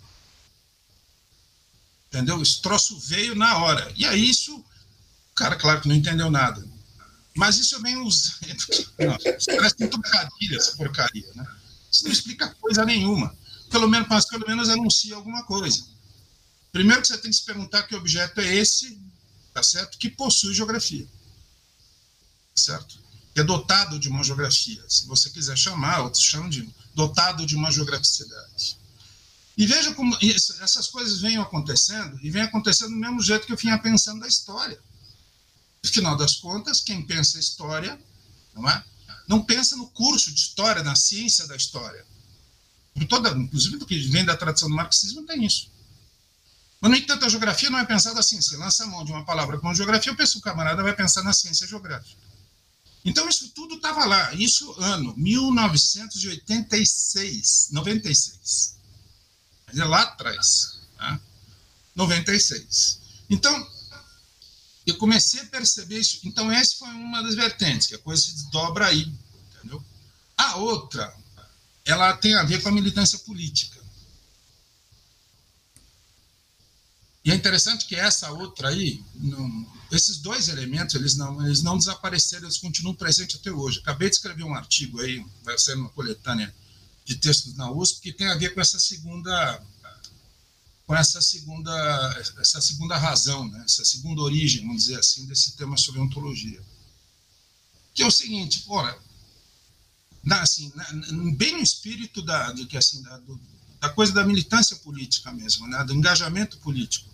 Entendeu? 2.09 2.43
Esse 2.43 2.61
troço 2.61 2.99
veio 3.01 3.35
na 3.35 3.59
hora. 3.59 3.91
E 3.97 4.05
aí 4.05 4.29
isso, 4.29 4.55
o 4.59 4.65
cara, 5.35 5.57
claro 5.57 5.81
que 5.81 5.89
não 5.89 5.95
entendeu 5.95 6.31
nada. 6.31 6.63
Mas 7.35 7.57
isso 7.57 7.77
eu 7.77 7.81
venho 7.81 8.05
usando. 8.05 8.37
Parece 9.47 9.77
que 9.77 9.89
trocadilho 9.89 10.57
essa 10.57 10.77
porcaria, 10.77 11.31
né? 11.35 11.47
Isso 11.91 12.05
não 12.05 12.13
explica 12.13 12.55
coisa 12.57 12.85
nenhuma. 12.85 13.35
Pelo 13.71 13.89
menos, 13.89 14.07
mas 14.09 14.27
pelo 14.27 14.47
menos 14.47 14.69
anuncia 14.69 15.17
alguma 15.17 15.43
coisa. 15.45 15.83
Primeiro 16.71 17.01
que 17.01 17.09
você 17.09 17.19
tem 17.19 17.31
que 17.31 17.37
se 17.37 17.45
perguntar 17.45 17.85
que 17.85 17.95
objeto 17.95 18.41
é 18.41 18.55
esse, 18.55 18.99
tá 19.55 19.63
certo? 19.63 19.97
Que 19.97 20.11
possui 20.11 20.55
geografia. 20.55 21.07
Certo? 22.55 23.02
Que 23.35 23.41
é 23.41 23.45
dotado 23.45 23.99
de 23.99 24.09
uma 24.09 24.23
geografia. 24.23 24.85
Se 24.89 25.07
você 25.07 25.31
quiser 25.31 25.57
chamar, 25.57 26.01
outros 26.01 26.23
chamam 26.23 26.49
de 26.49 26.69
dotado 26.95 27.47
de 27.47 27.57
uma 27.57 27.71
geograficidade. 27.71 28.77
E 29.57 29.67
veja 29.67 29.95
como 29.95 30.17
essas 30.61 30.89
coisas 30.89 31.21
vêm 31.21 31.37
acontecendo, 31.37 32.19
e 32.23 32.31
vêm 32.31 32.43
acontecendo 32.43 32.91
do 32.91 32.97
mesmo 32.97 33.23
jeito 33.23 33.47
que 33.47 33.53
eu 33.53 33.57
vinha 33.57 33.79
pensando 33.79 34.21
da 34.21 34.29
história. 34.29 34.79
Afinal 35.85 36.17
das 36.17 36.37
contas, 36.37 36.81
quem 36.81 37.03
pensa 37.03 37.39
história, 37.39 37.99
não 38.55 38.69
é? 38.69 38.85
Não 39.29 39.43
pensa 39.43 39.77
no 39.77 39.89
curso 39.91 40.33
de 40.33 40.41
história, 40.41 40.83
na 40.83 40.95
ciência 40.95 41.47
da 41.47 41.57
história. 41.57 42.05
Toda, 43.09 43.31
inclusive 43.31 43.79
do 43.79 43.87
que 43.87 43.99
vem 44.09 44.25
da 44.25 44.37
tradição 44.37 44.69
do 44.69 44.77
marxismo 44.77 45.25
tem 45.27 45.45
isso. 45.45 45.71
Mas, 46.81 46.91
no 46.91 46.97
entanto, 46.97 47.25
a 47.25 47.29
geografia 47.29 47.71
não 47.71 47.79
é 47.79 47.85
pensada 47.85 48.21
assim. 48.21 48.41
Você 48.41 48.57
lança 48.57 48.85
a 48.85 48.87
mão 48.87 49.05
de 49.05 49.13
uma 49.13 49.25
palavra 49.25 49.59
como 49.59 49.75
geografia, 49.75 50.13
eu 50.13 50.17
penso 50.17 50.35
que 50.35 50.39
o 50.39 50.43
camarada 50.43 50.83
vai 50.83 50.95
pensar 50.95 51.23
na 51.23 51.33
ciência 51.33 51.67
geográfica. 51.67 52.21
Então, 53.05 53.29
isso 53.29 53.49
tudo 53.51 53.75
estava 53.77 54.05
lá. 54.05 54.35
Isso, 54.35 54.73
ano 54.79 55.15
1986, 55.17 57.69
96. 57.73 58.77
Quer 59.67 59.73
dizer, 59.73 59.85
lá 59.85 60.03
atrás. 60.03 60.79
Né? 60.99 61.21
96. 61.97 63.01
Então, 63.29 63.67
Eu 64.87 64.97
comecei 64.97 65.41
a 65.41 65.47
perceber 65.47 65.99
isso. 65.99 66.21
Então, 66.25 66.51
essa 66.51 66.77
foi 66.77 66.89
uma 66.89 67.23
das 67.23 67.35
vertentes, 67.35 67.87
que 67.87 67.95
a 67.95 67.99
coisa 67.99 68.23
se 68.23 68.33
desdobra 68.33 68.87
aí. 68.87 69.13
Entendeu? 69.57 69.83
A 70.37 70.57
outra, 70.57 71.15
ela 71.85 72.17
tem 72.17 72.35
a 72.35 72.43
ver 72.43 72.63
com 72.63 72.69
a 72.69 72.73
militância 72.73 73.19
política. 73.21 73.81
E 77.25 77.31
é 77.31 77.35
interessante 77.35 77.87
que 77.87 77.95
essa 77.95 78.33
outra 78.33 78.69
aí, 78.69 79.03
não, 79.15 79.67
esses 79.93 80.19
dois 80.19 80.49
elementos, 80.49 80.97
eles 80.97 81.15
não, 81.15 81.45
eles 81.47 81.63
não 81.63 81.79
desapareceram, 81.79 82.45
eles 82.45 82.59
continuam 82.59 82.97
presentes 82.97 83.37
até 83.37 83.53
hoje. 83.53 83.79
Acabei 83.79 84.09
de 84.09 84.17
escrever 84.17 84.43
um 84.43 84.55
artigo 84.55 85.01
aí, 85.01 85.25
vai 85.45 85.57
ser 85.57 85.77
uma 85.77 85.89
coletânea 85.91 86.53
de 87.05 87.15
textos 87.17 87.55
na 87.55 87.71
USP, 87.71 88.01
que 88.01 88.13
tem 88.13 88.27
a 88.27 88.37
ver 88.37 88.55
com 88.55 88.61
essa 88.61 88.79
segunda 88.79 89.63
com 90.85 90.97
essa 90.97 91.23
segunda 91.23 91.73
essa 92.41 92.61
segunda 92.61 92.97
razão, 92.97 93.49
né? 93.49 93.63
essa 93.65 93.85
segunda 93.85 94.21
origem, 94.21 94.67
vamos 94.67 94.85
dizer 94.85 94.99
assim, 94.99 95.25
desse 95.27 95.57
tema 95.57 95.77
sobre 95.77 96.01
ontologia. 96.01 96.61
Que 97.95 98.03
é 98.03 98.07
o 98.07 98.11
seguinte, 98.11 98.65
ora, 98.67 98.99
na, 100.25 100.43
assim, 100.43 100.73
na, 100.75 100.85
bem 101.35 101.53
no 101.53 101.63
espírito 101.63 102.21
da, 102.21 102.53
de, 102.53 102.67
que, 102.67 102.77
assim, 102.77 103.01
da, 103.03 103.19
do, 103.19 103.41
da 103.79 103.91
coisa 103.91 104.13
da 104.13 104.25
militância 104.25 104.77
política 104.77 105.31
mesmo, 105.31 105.69
né? 105.69 105.85
do 105.85 105.93
engajamento 105.93 106.57
político 106.59 107.12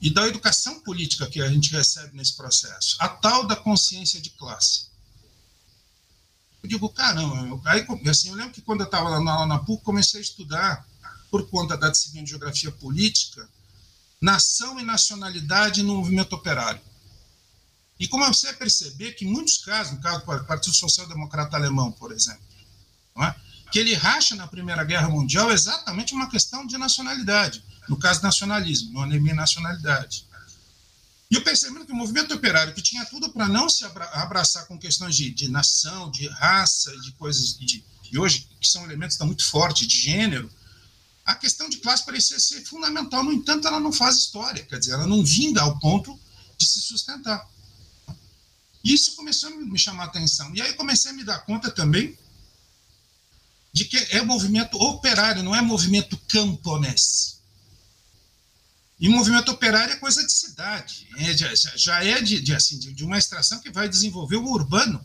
e 0.00 0.10
da 0.10 0.26
educação 0.26 0.80
política 0.80 1.26
que 1.26 1.42
a 1.42 1.48
gente 1.48 1.72
recebe 1.72 2.16
nesse 2.16 2.36
processo, 2.36 2.96
a 3.00 3.08
tal 3.08 3.46
da 3.46 3.54
consciência 3.54 4.20
de 4.20 4.30
classe. 4.30 4.88
Eu 6.62 6.68
digo, 6.68 6.88
caramba, 6.88 7.60
aí, 7.70 7.86
assim, 8.08 8.30
eu 8.30 8.34
lembro 8.34 8.52
que 8.52 8.62
quando 8.62 8.80
eu 8.80 8.86
estava 8.86 9.08
lá 9.08 9.20
na, 9.20 9.46
na 9.46 9.58
PUC, 9.58 9.82
comecei 9.82 10.20
a 10.20 10.22
estudar, 10.22 10.86
por 11.30 11.48
conta 11.48 11.76
da 11.76 11.88
disciplina 11.88 12.24
de 12.24 12.30
geografia 12.30 12.72
política, 12.72 13.48
nação 14.20 14.78
e 14.80 14.84
nacionalidade 14.84 15.82
no 15.82 15.96
movimento 15.96 16.34
operário. 16.34 16.80
E 17.98 18.08
como 18.08 18.24
você 18.26 18.52
perceber 18.54 19.12
que 19.12 19.24
em 19.24 19.30
muitos 19.30 19.58
casos, 19.58 19.94
no 19.94 20.00
caso 20.00 20.24
do 20.24 20.44
Partido 20.44 20.74
Social 20.74 21.06
Democrata 21.06 21.56
Alemão, 21.56 21.92
por 21.92 22.12
exemplo, 22.12 22.42
é? 23.18 23.34
Que 23.70 23.78
ele 23.78 23.94
racha 23.94 24.34
na 24.34 24.46
Primeira 24.46 24.84
Guerra 24.84 25.08
Mundial 25.08 25.50
exatamente 25.50 26.14
uma 26.14 26.28
questão 26.28 26.66
de 26.66 26.76
nacionalidade 26.76 27.62
no 27.90 27.96
caso 27.96 28.22
nacionalismo, 28.22 28.92
no 28.92 29.00
anemia 29.00 29.34
nacionalidade. 29.34 30.24
E 31.28 31.34
eu 31.34 31.42
percebendo 31.42 31.84
que 31.84 31.92
o 31.92 31.96
movimento 31.96 32.32
operário, 32.32 32.72
que 32.72 32.80
tinha 32.80 33.04
tudo 33.04 33.30
para 33.30 33.48
não 33.48 33.68
se 33.68 33.84
abraçar 33.84 34.66
com 34.66 34.78
questões 34.78 35.16
de, 35.16 35.30
de 35.30 35.48
nação, 35.48 36.08
de 36.08 36.28
raça, 36.28 36.96
de 37.00 37.10
coisas, 37.12 37.58
de, 37.58 37.84
e 38.10 38.16
hoje, 38.16 38.48
que 38.60 38.68
são 38.68 38.84
elementos 38.84 39.16
tão 39.16 39.26
muito 39.26 39.44
fortes, 39.44 39.88
de 39.88 39.96
gênero, 39.96 40.48
a 41.24 41.34
questão 41.34 41.68
de 41.68 41.78
classe 41.78 42.04
parecia 42.04 42.38
ser 42.38 42.64
fundamental. 42.64 43.24
No 43.24 43.32
entanto, 43.32 43.66
ela 43.66 43.80
não 43.80 43.92
faz 43.92 44.16
história, 44.16 44.64
quer 44.64 44.78
dizer, 44.78 44.92
ela 44.92 45.06
não 45.06 45.24
vinga 45.24 45.62
ao 45.62 45.76
ponto 45.80 46.18
de 46.56 46.66
se 46.66 46.80
sustentar. 46.80 47.44
Isso 48.84 49.16
começou 49.16 49.50
a 49.50 49.56
me 49.56 49.78
chamar 49.78 50.04
a 50.04 50.06
atenção. 50.06 50.54
E 50.54 50.62
aí 50.62 50.74
comecei 50.74 51.10
a 51.10 51.14
me 51.14 51.24
dar 51.24 51.40
conta 51.40 51.70
também 51.70 52.16
de 53.72 53.84
que 53.84 53.96
é 54.10 54.22
movimento 54.22 54.76
operário, 54.78 55.42
não 55.42 55.54
é 55.54 55.60
movimento 55.60 56.16
camponês. 56.28 57.40
E 58.98 59.08
movimento 59.08 59.50
operário 59.50 59.94
é 59.94 59.96
coisa 59.96 60.24
de 60.24 60.32
cidade, 60.32 61.08
é, 61.16 61.36
já, 61.36 61.54
já, 61.54 62.04
é 62.04 62.20
de, 62.20 62.40
de, 62.40 62.54
assim, 62.54 62.78
de, 62.78 63.02
uma 63.02 63.16
extração 63.16 63.58
que 63.60 63.70
vai 63.70 63.88
desenvolver 63.88 64.36
o 64.36 64.50
urbano. 64.50 65.04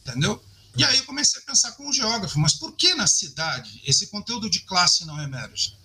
Entendeu? 0.00 0.42
E 0.76 0.84
aí 0.84 0.98
eu 0.98 1.04
comecei 1.04 1.42
a 1.42 1.44
pensar 1.44 1.72
como 1.72 1.92
geógrafo, 1.92 2.38
mas 2.38 2.54
por 2.54 2.72
que 2.76 2.94
na 2.94 3.08
cidade 3.08 3.82
esse 3.84 4.06
conteúdo 4.06 4.48
de 4.48 4.60
classe 4.60 5.04
não 5.04 5.20
emerge? 5.20 5.76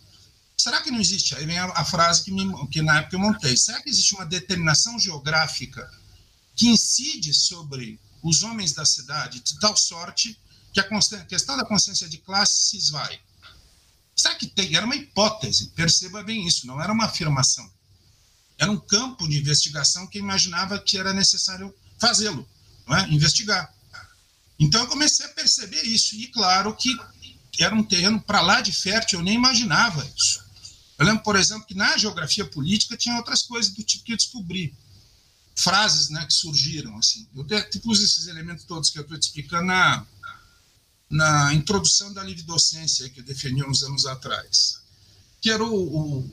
Será 0.55 0.81
que 0.81 0.91
não 0.91 0.99
existe? 0.99 1.35
Aí 1.35 1.47
vem 1.47 1.57
a, 1.57 1.65
a 1.65 1.83
frase 1.83 2.23
que, 2.23 2.31
me, 2.31 2.67
que 2.67 2.81
na 2.81 2.99
época 2.99 3.15
eu 3.15 3.19
montei. 3.19 3.57
Será 3.57 3.81
que 3.81 3.89
existe 3.89 4.13
uma 4.13 4.25
determinação 4.25 4.99
geográfica 4.99 5.89
que 6.55 6.67
incide 6.67 7.33
sobre 7.33 7.99
os 8.21 8.43
homens 8.43 8.71
da 8.71 8.85
cidade 8.85 9.39
de 9.39 9.59
tal 9.59 9.75
sorte 9.75 10.39
que 10.73 10.79
a 10.79 11.25
questão 11.25 11.55
da 11.55 11.63
consciência 11.63 12.09
de 12.09 12.17
classe 12.17 12.69
se 12.69 12.77
esvai? 12.77 13.19
Será 14.15 14.35
que 14.35 14.47
tem? 14.47 14.75
Era 14.75 14.85
uma 14.85 14.95
hipótese, 14.95 15.67
perceba 15.75 16.23
bem 16.23 16.45
isso, 16.47 16.67
não 16.67 16.81
era 16.81 16.91
uma 16.91 17.05
afirmação. 17.05 17.69
Era 18.57 18.71
um 18.71 18.79
campo 18.79 19.27
de 19.27 19.37
investigação 19.37 20.07
que 20.07 20.19
imaginava 20.19 20.79
que 20.79 20.97
era 20.97 21.13
necessário 21.13 21.73
fazê-lo, 21.99 22.47
é? 22.89 23.13
investigar. 23.13 23.73
Então 24.59 24.81
eu 24.81 24.87
comecei 24.87 25.25
a 25.25 25.29
perceber 25.29 25.81
isso, 25.83 26.15
e 26.15 26.27
claro 26.27 26.75
que 26.75 26.95
era 27.59 27.73
um 27.73 27.83
terreno 27.83 28.19
para 28.21 28.41
lá 28.41 28.61
de 28.61 28.71
fértil, 28.71 29.19
eu 29.19 29.23
nem 29.23 29.35
imaginava 29.35 30.05
isso. 30.15 30.43
Eu 30.97 31.05
lembro, 31.05 31.23
por 31.23 31.35
exemplo, 31.35 31.65
que 31.65 31.75
na 31.75 31.97
geografia 31.97 32.45
política 32.45 32.95
tinha 32.95 33.17
outras 33.17 33.41
coisas 33.41 33.71
do 33.73 33.83
tipo 33.83 34.03
que 34.03 34.13
eu 34.13 34.17
descobri. 34.17 34.73
Frases 35.55 36.09
né, 36.09 36.25
que 36.25 36.33
surgiram. 36.33 36.97
assim. 36.97 37.27
Eu 37.35 37.45
pus 37.81 38.01
esses 38.01 38.27
elementos 38.27 38.63
todos 38.63 38.89
que 38.89 38.97
eu 38.97 39.03
estou 39.03 39.19
te 39.19 39.23
explicando 39.23 39.65
na, 39.65 40.05
na 41.13 41.53
introdução 41.53 42.11
da 42.11 42.23
livre 42.23 42.41
docência 42.41 43.07
que 43.07 43.19
eu 43.19 43.67
uns 43.69 43.83
anos 43.83 44.07
atrás, 44.07 44.79
que 45.39 45.51
era 45.51 45.63
o, 45.63 46.21
o 46.21 46.31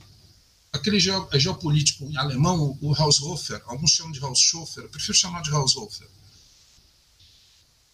aquele 0.72 0.98
geopolítico 0.98 2.10
alemão, 2.16 2.78
o 2.80 2.94
Haushofer, 2.94 3.60
alguns 3.66 3.90
chamam 3.90 4.10
de 4.10 4.20
Haushofer, 4.20 4.84
eu 4.84 4.88
prefiro 4.88 5.12
chamar 5.12 5.42
de 5.42 5.50
Haushofer, 5.50 6.08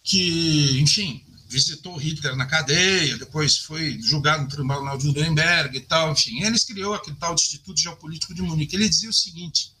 que, 0.01 0.79
enfim, 0.79 1.21
visitou 1.49 1.97
Hitler 1.97 2.37
na 2.37 2.45
cadeia, 2.45 3.17
depois 3.17 3.57
foi 3.57 3.99
julgado 4.01 4.43
no 4.43 4.49
Tribunal 4.49 4.97
de 4.97 5.07
Nuremberg 5.07 5.77
e 5.77 5.81
tal, 5.81 6.13
enfim, 6.13 6.41
ele 6.41 6.57
criou 6.61 6.93
aquele 6.93 7.17
tal 7.17 7.33
Instituto 7.33 7.81
Geopolítico 7.81 8.33
de 8.33 8.41
Munique. 8.41 8.77
Ele 8.77 8.87
dizia 8.87 9.09
o 9.09 9.13
seguinte, 9.13 9.73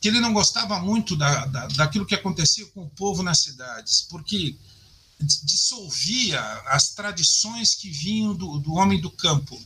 que 0.00 0.08
ele 0.08 0.18
não 0.18 0.32
gostava 0.32 0.80
muito 0.80 1.14
da, 1.14 1.46
da, 1.46 1.68
daquilo 1.68 2.06
que 2.06 2.16
acontecia 2.16 2.66
com 2.66 2.82
o 2.82 2.90
povo 2.90 3.22
nas 3.22 3.38
cidades, 3.40 4.06
porque 4.10 4.56
dissolvia 5.20 6.40
as 6.66 6.90
tradições 6.90 7.74
que 7.74 7.90
vinham 7.90 8.34
do, 8.34 8.58
do 8.58 8.74
homem 8.74 9.00
do 9.00 9.10
campo. 9.10 9.60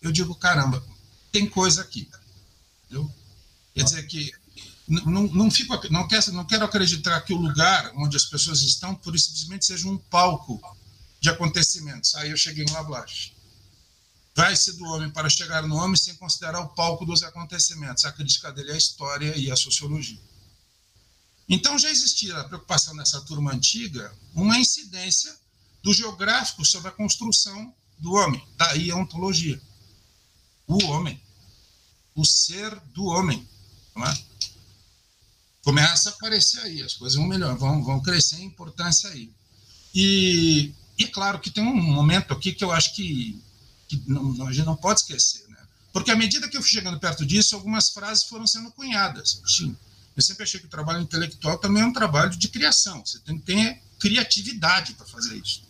Eu 0.00 0.10
digo, 0.10 0.34
caramba, 0.34 0.84
tem 1.30 1.48
coisa 1.48 1.82
aqui. 1.82 2.08
Entendeu? 2.84 3.12
Quer 3.74 3.84
dizer 3.84 4.06
que 4.06 4.32
não, 4.88 5.24
não, 5.28 5.50
fico, 5.50 5.74
não, 5.90 6.06
quero, 6.06 6.32
não 6.32 6.44
quero 6.44 6.64
acreditar 6.64 7.20
que 7.22 7.34
o 7.34 7.36
lugar 7.36 7.92
onde 7.96 8.16
as 8.16 8.24
pessoas 8.24 8.62
estão 8.62 8.94
por 8.94 9.18
simplesmente 9.18 9.66
seja 9.66 9.88
um 9.88 9.98
palco 9.98 10.60
de 11.20 11.28
acontecimentos. 11.28 12.14
Aí 12.14 12.30
eu 12.30 12.36
cheguei 12.36 12.64
em 12.64 12.70
Lablache. 12.70 13.32
Vai-se 14.34 14.76
do 14.76 14.84
homem 14.84 15.10
para 15.10 15.28
chegar 15.28 15.66
no 15.66 15.76
homem 15.76 15.96
sem 15.96 16.14
considerar 16.16 16.60
o 16.60 16.68
palco 16.68 17.04
dos 17.04 17.22
acontecimentos. 17.22 18.04
A 18.04 18.12
crítica 18.12 18.52
dele 18.52 18.70
é 18.70 18.74
a 18.74 18.78
história 18.78 19.36
e 19.36 19.50
a 19.50 19.56
sociologia. 19.56 20.20
Então 21.48 21.78
já 21.78 21.90
existia 21.90 22.36
a 22.38 22.44
preocupação 22.44 22.94
nessa 22.94 23.20
turma 23.20 23.52
antiga, 23.52 24.12
uma 24.34 24.58
incidência 24.58 25.34
do 25.82 25.94
geográfico 25.94 26.64
sobre 26.64 26.88
a 26.88 26.92
construção 26.92 27.72
do 27.98 28.12
homem, 28.12 28.44
daí 28.56 28.90
a 28.90 28.96
ontologia. 28.96 29.60
O 30.66 30.84
homem, 30.86 31.20
o 32.14 32.24
ser 32.24 32.74
do 32.92 33.04
homem. 33.04 33.48
É? 33.96 34.18
Começa 35.62 36.10
a 36.10 36.12
aparecer 36.12 36.60
aí, 36.60 36.82
as 36.82 36.94
coisas 36.94 37.16
vão 37.16 37.26
melhor, 37.26 37.56
vão, 37.56 37.82
vão 37.82 38.02
crescer 38.02 38.40
em 38.40 38.46
importância 38.46 39.10
aí. 39.10 39.32
E, 39.94 40.72
e 40.98 41.04
é 41.04 41.08
claro 41.08 41.38
que 41.38 41.50
tem 41.50 41.62
um 41.62 41.74
momento 41.74 42.32
aqui 42.32 42.52
que 42.52 42.64
eu 42.64 42.72
acho 42.72 42.94
que, 42.94 43.40
que 43.88 44.02
não, 44.06 44.46
a 44.46 44.52
gente 44.52 44.66
não 44.66 44.76
pode 44.76 45.00
esquecer, 45.00 45.48
né? 45.48 45.58
Porque 45.92 46.10
à 46.10 46.16
medida 46.16 46.48
que 46.48 46.56
eu 46.56 46.62
fui 46.62 46.70
chegando 46.70 47.00
perto 47.00 47.24
disso, 47.24 47.54
algumas 47.54 47.90
frases 47.90 48.24
foram 48.24 48.46
sendo 48.46 48.70
cunhadas. 48.72 49.40
Sim, 49.46 49.76
eu 50.16 50.22
sempre 50.22 50.44
achei 50.44 50.58
que 50.58 50.66
o 50.66 50.70
trabalho 50.70 51.00
intelectual 51.02 51.58
também 51.58 51.82
é 51.82 51.86
um 51.86 51.92
trabalho 51.92 52.30
de 52.30 52.48
criação. 52.48 53.04
Você 53.04 53.18
tem 53.20 53.38
que 53.38 53.44
ter 53.44 53.82
criatividade 53.98 54.94
para 54.94 55.04
fazer 55.06 55.36
isso. 55.36 55.62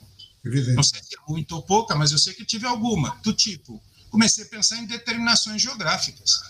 Evidente. 0.45 0.77
Não 0.77 0.83
sei 0.85 1.03
se 1.03 1.17
é 1.17 1.19
muito 1.29 1.57
ou 1.57 1.63
pouca, 1.63 1.97
mas 1.97 2.13
eu 2.13 2.19
sei 2.19 2.33
que 2.33 2.45
tive 2.45 2.65
alguma. 2.65 3.17
Do 3.25 3.33
tipo, 3.33 3.83
comecei 4.09 4.45
a 4.45 4.49
pensar 4.49 4.77
em 4.77 4.87
determinações 4.87 5.61
geográficas. 5.61 6.41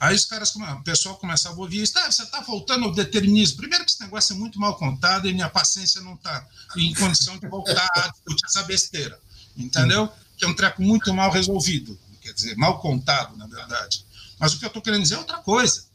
Aí 0.00 0.16
os 0.16 0.24
caras, 0.24 0.54
o 0.54 0.82
pessoal 0.82 1.16
começava 1.16 1.54
a 1.54 1.60
ouvir 1.60 1.82
isso, 1.82 1.96
ah, 1.98 2.10
você 2.10 2.24
está 2.24 2.42
faltando 2.42 2.88
o 2.88 2.92
determinismo. 2.92 3.58
Primeiro 3.58 3.84
que 3.84 3.92
esse 3.92 4.00
negócio 4.00 4.34
é 4.34 4.36
muito 4.36 4.58
mal 4.58 4.76
contado 4.76 5.28
e 5.28 5.32
minha 5.32 5.48
paciência 5.48 6.00
não 6.00 6.14
está 6.14 6.46
em 6.76 6.92
condição 6.94 7.38
de 7.38 7.46
voltar 7.46 7.88
a 7.94 8.08
discutir 8.08 8.44
essa 8.46 8.64
besteira. 8.64 9.18
Entendeu? 9.56 10.12
Que 10.36 10.44
é 10.44 10.48
um 10.48 10.54
treco 10.54 10.82
muito 10.82 11.14
mal 11.14 11.30
resolvido. 11.30 11.98
Quer 12.20 12.32
dizer, 12.32 12.56
mal 12.56 12.80
contado, 12.80 13.36
na 13.36 13.46
verdade. 13.46 14.04
Mas 14.38 14.52
o 14.52 14.58
que 14.58 14.64
eu 14.64 14.68
estou 14.68 14.82
querendo 14.82 15.02
dizer 15.02 15.14
é 15.14 15.18
outra 15.18 15.38
coisa. 15.38 15.86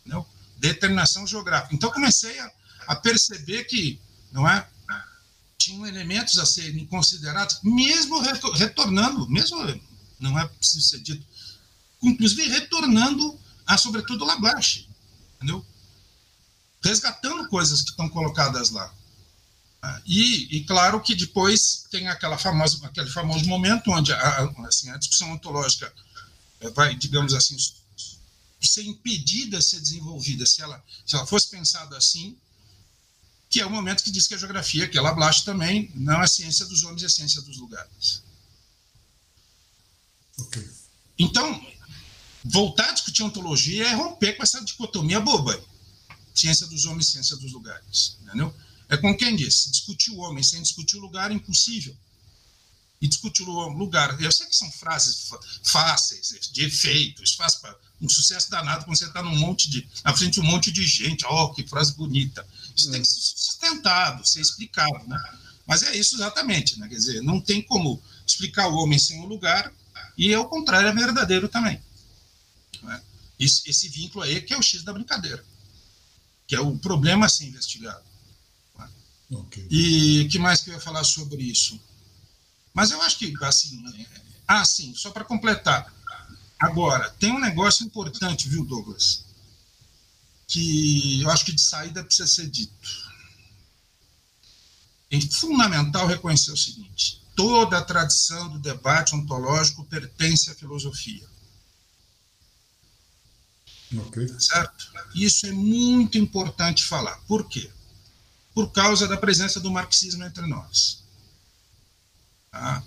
Entendeu? 0.00 0.26
Determinação 0.58 1.26
geográfica. 1.26 1.74
Então, 1.74 1.90
comecei 1.90 2.38
a, 2.38 2.50
a 2.88 2.96
perceber 2.96 3.64
que 3.64 4.00
não 4.30 4.48
é, 4.48 4.66
tinham 5.58 5.86
elementos 5.86 6.38
a 6.38 6.46
serem 6.46 6.86
considerados, 6.86 7.60
mesmo 7.62 8.20
retornando, 8.54 9.28
mesmo 9.28 9.58
não 10.18 10.38
é 10.38 10.46
preciso 10.46 10.80
ser 10.88 11.00
dito, 11.00 11.24
inclusive 12.02 12.48
retornando 12.48 13.38
a, 13.66 13.76
sobretudo, 13.76 14.24
Labache, 14.24 14.88
entendeu? 15.36 15.64
Resgatando 16.82 17.48
coisas 17.48 17.82
que 17.82 17.90
estão 17.90 18.08
colocadas 18.08 18.70
lá. 18.70 18.92
E, 20.06 20.56
e, 20.56 20.64
claro 20.64 21.00
que 21.00 21.14
depois 21.14 21.86
tem 21.90 22.06
aquela 22.08 22.38
famosa, 22.38 22.84
aquele 22.86 23.10
famoso 23.10 23.44
momento 23.46 23.90
onde 23.90 24.12
a, 24.12 24.54
assim, 24.66 24.90
a 24.90 24.96
discussão 24.96 25.32
ontológica 25.32 25.92
vai, 26.70 26.94
digamos 26.94 27.34
assim, 27.34 27.56
ser 28.60 28.84
impedida 28.84 29.58
de 29.58 29.64
ser 29.64 29.80
desenvolvida 29.80 30.46
se 30.46 30.62
ela, 30.62 30.82
se 31.04 31.16
ela 31.16 31.26
fosse 31.26 31.48
pensada 31.48 31.96
assim, 31.96 32.36
que 33.50 33.60
é 33.60 33.66
o 33.66 33.70
momento 33.70 34.02
que 34.02 34.10
diz 34.10 34.26
que 34.26 34.34
a 34.34 34.38
geografia, 34.38 34.88
que 34.88 34.96
ela 34.96 35.12
blaste 35.12 35.44
também, 35.44 35.90
não 35.94 36.22
é 36.22 36.26
ciência 36.26 36.64
dos 36.66 36.84
homens, 36.84 37.02
é 37.02 37.08
ciência 37.08 37.42
dos 37.42 37.58
lugares. 37.58 38.22
Okay. 40.38 40.66
Então, 41.18 41.66
voltar 42.44 42.88
a 42.88 42.92
discutir 42.92 43.22
ontologia 43.22 43.86
é 43.86 43.94
romper 43.94 44.34
com 44.34 44.42
essa 44.42 44.64
dicotomia 44.64 45.20
boba. 45.20 45.62
Ciência 46.34 46.66
dos 46.66 46.86
homens, 46.86 47.08
ciência 47.08 47.36
dos 47.36 47.52
lugares. 47.52 48.16
Entendeu? 48.22 48.54
É 48.88 48.96
como 48.96 49.16
quem 49.16 49.36
diz, 49.36 49.68
discutir 49.70 50.10
o 50.12 50.18
homem 50.18 50.42
sem 50.42 50.62
discutir 50.62 50.96
o 50.96 51.00
lugar 51.00 51.30
é 51.30 51.34
impossível. 51.34 51.96
E 53.02 53.08
discutir 53.08 53.42
o 53.42 53.68
lugar, 53.70 54.18
eu 54.22 54.30
sei 54.30 54.46
que 54.46 54.54
são 54.54 54.70
frases 54.70 55.28
fáceis, 55.64 56.38
de 56.52 56.64
efeito, 56.64 57.24
isso 57.24 57.36
faz 57.36 57.60
um 58.00 58.08
sucesso 58.08 58.48
danado 58.48 58.84
quando 58.84 58.96
você 58.96 59.06
está 59.06 59.20
num 59.20 59.36
monte 59.36 59.68
de, 59.68 59.88
na 60.04 60.16
frente 60.16 60.34
de 60.34 60.40
um 60.40 60.44
monte 60.44 60.70
de 60.70 60.86
gente, 60.86 61.26
oh, 61.26 61.52
que 61.52 61.66
frase 61.66 61.94
bonita. 61.94 62.46
Isso 62.76 62.92
tem 62.92 63.02
que 63.02 63.08
ser 63.08 63.20
sustentado, 63.20 64.24
ser 64.24 64.40
explicado, 64.40 65.04
né? 65.08 65.20
Mas 65.66 65.82
é 65.82 65.96
isso 65.96 66.14
exatamente, 66.14 66.78
né? 66.78 66.88
Quer 66.88 66.94
dizer, 66.94 67.22
não 67.22 67.40
tem 67.40 67.60
como 67.60 68.00
explicar 68.24 68.68
o 68.68 68.76
homem 68.76 69.00
sem 69.00 69.20
o 69.20 69.26
lugar, 69.26 69.72
e 70.16 70.32
ao 70.32 70.48
contrário 70.48 70.88
é 70.88 70.92
verdadeiro 70.94 71.48
também. 71.48 71.82
Né? 72.84 73.02
Esse, 73.36 73.68
esse 73.68 73.88
vínculo 73.88 74.22
aí 74.22 74.40
que 74.40 74.54
é 74.54 74.56
o 74.58 74.62
X 74.62 74.84
da 74.84 74.92
brincadeira, 74.92 75.44
que 76.46 76.54
é 76.54 76.60
o 76.60 76.78
problema 76.78 77.26
a 77.26 77.28
ser 77.28 77.46
investigado. 77.46 78.04
Okay. 79.28 79.66
E 79.70 80.22
o 80.22 80.28
que 80.28 80.38
mais 80.38 80.60
que 80.60 80.70
eu 80.70 80.74
ia 80.74 80.80
falar 80.80 81.02
sobre 81.04 81.42
isso? 81.42 81.80
Mas 82.74 82.90
eu 82.90 83.00
acho 83.02 83.18
que, 83.18 83.32
assim, 83.42 83.82
ah, 84.46 84.64
sim, 84.64 84.94
só 84.94 85.10
para 85.10 85.24
completar. 85.24 85.92
Agora, 86.58 87.10
tem 87.18 87.32
um 87.32 87.40
negócio 87.40 87.84
importante, 87.84 88.48
viu, 88.48 88.64
Douglas? 88.64 89.24
Que 90.46 91.20
eu 91.20 91.30
acho 91.30 91.44
que 91.44 91.52
de 91.52 91.60
saída 91.60 92.04
precisa 92.04 92.26
ser 92.26 92.48
dito. 92.48 92.88
É 95.10 95.20
fundamental 95.20 96.06
reconhecer 96.06 96.52
o 96.52 96.56
seguinte: 96.56 97.20
toda 97.34 97.78
a 97.78 97.84
tradição 97.84 98.48
do 98.48 98.58
debate 98.58 99.14
ontológico 99.14 99.84
pertence 99.84 100.50
à 100.50 100.54
filosofia. 100.54 101.28
Okay. 104.06 104.26
Certo? 104.38 104.90
Isso 105.14 105.46
é 105.46 105.52
muito 105.52 106.16
importante 106.16 106.84
falar. 106.84 107.16
Por 107.26 107.46
quê? 107.48 107.70
Por 108.54 108.70
causa 108.70 109.06
da 109.06 109.16
presença 109.16 109.60
do 109.60 109.70
marxismo 109.70 110.24
entre 110.24 110.46
nós. 110.46 111.01
Tá? 112.52 112.84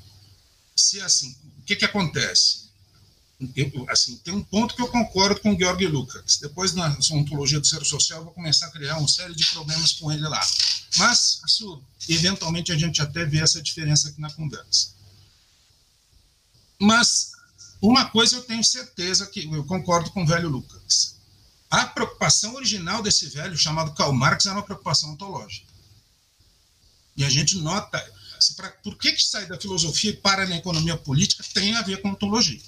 Se 0.75 1.01
assim, 1.01 1.35
o 1.59 1.63
que, 1.63 1.75
que 1.75 1.85
acontece? 1.85 2.65
Eu, 3.53 3.85
assim, 3.89 4.15
tem 4.19 4.33
um 4.33 4.43
ponto 4.43 4.75
que 4.75 4.81
eu 4.81 4.87
concordo 4.87 5.41
com 5.41 5.53
o 5.53 5.57
Georg 5.57 5.85
Lukács. 5.87 6.37
Depois, 6.37 6.73
na 6.73 6.95
ontologia 7.11 7.59
do 7.59 7.67
ser 7.67 7.83
social, 7.83 8.19
eu 8.19 8.25
vou 8.25 8.33
começar 8.33 8.67
a 8.67 8.71
criar 8.71 8.97
uma 8.97 9.07
série 9.07 9.35
de 9.35 9.45
problemas 9.47 9.91
com 9.93 10.11
ele 10.11 10.21
lá. 10.21 10.41
Mas, 10.97 11.41
isso, 11.45 11.83
eventualmente, 12.07 12.71
a 12.71 12.77
gente 12.77 13.01
até 13.01 13.25
vê 13.25 13.39
essa 13.39 13.61
diferença 13.61 14.07
aqui 14.07 14.21
na 14.21 14.31
conversa. 14.31 14.93
Mas, 16.79 17.31
uma 17.81 18.05
coisa 18.05 18.37
eu 18.37 18.43
tenho 18.43 18.63
certeza 18.63 19.25
que 19.25 19.51
eu 19.51 19.65
concordo 19.65 20.11
com 20.11 20.23
o 20.23 20.27
velho 20.27 20.47
Lucas. 20.47 21.15
A 21.69 21.85
preocupação 21.87 22.55
original 22.55 23.03
desse 23.03 23.27
velho, 23.27 23.57
chamado 23.57 23.93
Karl 23.93 24.13
Marx, 24.13 24.45
era 24.45 24.55
uma 24.55 24.63
preocupação 24.63 25.11
ontológica. 25.11 25.67
E 27.17 27.25
a 27.25 27.29
gente 27.29 27.57
nota. 27.57 28.13
Pra, 28.53 28.69
por 28.69 28.97
que, 28.97 29.11
que 29.13 29.23
sair 29.23 29.47
da 29.47 29.59
filosofia 29.59 30.11
e 30.11 30.17
para 30.17 30.47
na 30.47 30.57
economia 30.57 30.97
política 30.97 31.43
tem 31.53 31.75
a 31.75 31.81
ver 31.81 32.01
com 32.01 32.09
ontologia. 32.09 32.61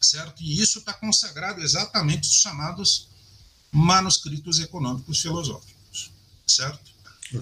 Certo? 0.00 0.42
E 0.42 0.60
isso 0.60 0.80
está 0.80 0.92
consagrado 0.92 1.60
exatamente 1.60 2.26
nos 2.26 2.40
chamados 2.40 3.08
manuscritos 3.70 4.58
econômicos 4.58 5.20
filosóficos. 5.20 6.10
Certo? 6.46 6.92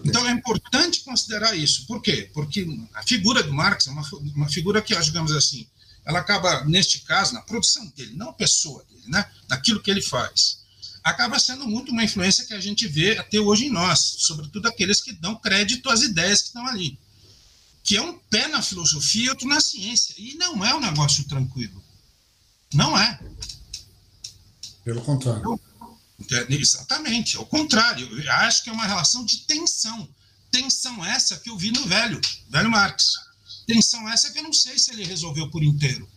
Então 0.05 0.27
é 0.29 0.31
importante 0.31 1.01
considerar 1.01 1.57
isso. 1.57 1.87
Por 1.87 2.01
quê? 2.01 2.31
Porque 2.33 2.67
a 2.95 3.03
figura 3.03 3.43
do 3.43 3.53
Marx 3.53 3.87
é 3.87 3.91
uma, 3.91 4.07
uma 4.37 4.49
figura 4.49 4.81
que, 4.81 4.99
digamos 5.01 5.33
assim, 5.33 5.67
ela 6.05 6.21
acaba, 6.21 6.65
neste 6.65 7.01
caso, 7.01 7.35
na 7.35 7.43
produção 7.43 7.87
dele, 7.97 8.15
não 8.15 8.31
a 8.31 8.33
pessoa 8.33 8.85
dele, 8.85 9.03
né? 9.07 9.29
naquilo 9.49 9.83
que 9.83 9.91
ele 9.91 10.03
faz, 10.03 10.60
acaba 11.03 11.39
sendo 11.39 11.67
muito 11.67 11.93
uma 11.93 12.05
influência 12.05 12.45
que 12.45 12.55
a 12.55 12.61
gente 12.61 12.87
vê 12.87 13.19
até 13.19 13.39
hoje 13.41 13.67
em 13.67 13.71
nós, 13.71 14.17
sobretudo 14.19 14.67
aqueles 14.67 15.01
que 15.01 15.13
dão 15.13 15.37
crédito 15.37 15.89
às 15.89 16.03
ideias 16.03 16.43
que 16.43 16.49
estão 16.49 16.67
ali. 16.67 16.99
Que 17.83 17.97
é 17.97 18.03
um 18.03 18.19
pé 18.19 18.47
na 18.49 18.63
filosofia 18.63 19.27
e 19.27 19.31
outro 19.31 19.49
na 19.49 19.61
ciência. 19.61 20.15
E 20.19 20.35
não 20.35 20.65
é 20.65 20.75
um 20.75 20.81
negócio 20.81 21.25
tranquilo. 21.25 21.83
Não 22.75 22.97
é. 22.97 23.19
Pelo 24.85 25.03
contrário. 25.03 25.61
Exatamente, 26.49 27.37
ao 27.37 27.47
contrário. 27.47 28.07
Eu 28.23 28.33
acho 28.33 28.63
que 28.63 28.71
é 28.71 28.73
uma 28.73 28.87
relação 28.87 29.25
de 29.25 29.39
tensão. 29.39 30.09
Tensão 30.51 31.05
essa 31.05 31.39
que 31.39 31.49
eu 31.49 31.57
vi 31.57 31.71
no 31.71 31.87
velho, 31.87 32.21
velho 32.49 32.71
Marx. 32.71 33.15
Tensão 33.67 34.09
essa 34.09 34.31
que 34.31 34.39
eu 34.39 34.43
não 34.43 34.53
sei 34.53 34.79
se 34.79 34.93
ele 34.93 35.05
resolveu 35.05 35.51
por 35.51 35.63
inteiro. 35.63 36.09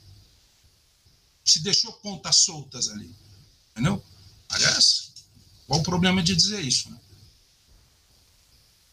Se 1.45 1.61
deixou 1.61 1.93
pontas 1.93 2.37
soltas 2.37 2.89
ali. 2.89 3.15
Entendeu? 3.71 4.03
Aliás, 4.53 5.11
qual 5.67 5.79
o 5.79 5.83
problema 5.83 6.21
de 6.21 6.35
dizer 6.35 6.61
isso? 6.61 6.89
Né? 6.89 6.99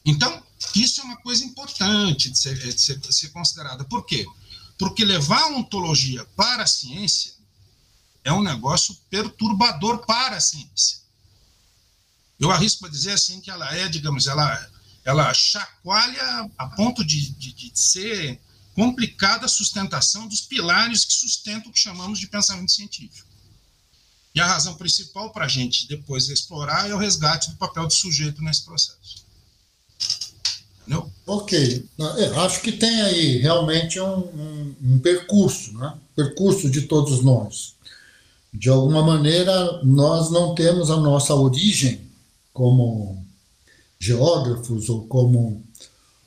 Então, 0.04 0.42
isso 0.74 1.00
é 1.00 1.04
uma 1.04 1.16
coisa 1.18 1.44
importante 1.44 2.30
de 2.30 2.38
ser, 2.38 2.56
de 2.58 2.80
ser, 2.80 2.98
de 2.98 3.14
ser 3.14 3.28
considerada. 3.28 3.84
Por 3.84 4.04
quê? 4.04 4.26
Porque 4.78 5.04
levar 5.04 5.42
a 5.42 5.48
ontologia 5.48 6.24
para 6.36 6.62
a 6.62 6.66
ciência 6.66 7.34
é 8.24 8.32
um 8.32 8.42
negócio 8.42 8.94
perturbador 9.08 10.04
para 10.06 10.36
a 10.36 10.40
ciência. 10.40 11.00
Eu 12.38 12.50
arrisco 12.50 12.80
para 12.80 12.88
dizer 12.90 13.12
assim 13.12 13.40
que 13.40 13.50
ela 13.50 13.74
é, 13.74 13.88
digamos, 13.88 14.26
ela, 14.26 14.70
ela 15.04 15.32
chacoalha 15.34 16.50
a 16.56 16.66
ponto 16.68 17.04
de, 17.04 17.30
de, 17.32 17.52
de 17.52 17.78
ser 17.78 18.40
complicada 18.74 19.44
a 19.44 19.48
sustentação 19.48 20.26
dos 20.26 20.40
pilares 20.40 21.04
que 21.04 21.12
sustentam 21.12 21.70
o 21.70 21.72
que 21.72 21.78
chamamos 21.78 22.18
de 22.18 22.26
pensamento 22.26 22.72
científico. 22.72 23.29
E 24.34 24.40
a 24.40 24.46
razão 24.46 24.74
principal 24.74 25.30
para 25.32 25.44
a 25.44 25.48
gente 25.48 25.88
depois 25.88 26.28
explorar 26.28 26.88
é 26.88 26.94
o 26.94 26.98
resgate 26.98 27.50
do 27.50 27.56
papel 27.56 27.86
do 27.86 27.92
sujeito 27.92 28.42
nesse 28.42 28.64
processo. 28.64 29.24
Entendeu? 30.80 31.10
Ok. 31.26 31.88
É, 32.18 32.24
acho 32.38 32.60
que 32.62 32.72
tem 32.72 33.02
aí 33.02 33.38
realmente 33.38 34.00
um, 34.00 34.18
um, 34.18 34.74
um 34.82 34.98
percurso, 34.98 35.72
né? 35.76 35.94
percurso 36.14 36.70
de 36.70 36.82
todos 36.82 37.22
nós. 37.22 37.74
De 38.52 38.68
alguma 38.68 39.02
maneira, 39.02 39.80
nós 39.84 40.30
não 40.30 40.54
temos 40.54 40.90
a 40.90 40.96
nossa 40.96 41.34
origem 41.34 42.00
como 42.52 43.24
geógrafos 43.98 44.88
ou 44.88 45.06
como 45.06 45.62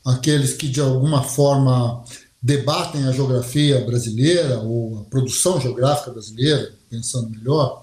aqueles 0.06 0.54
que 0.54 0.68
de 0.68 0.80
alguma 0.80 1.24
forma 1.24 2.04
debatem 2.42 3.06
a 3.06 3.12
geografia 3.12 3.84
brasileira 3.86 4.60
ou 4.60 5.00
a 5.00 5.04
produção 5.06 5.60
geográfica 5.60 6.12
brasileira, 6.12 6.74
pensando 6.90 7.30
melhor, 7.30 7.83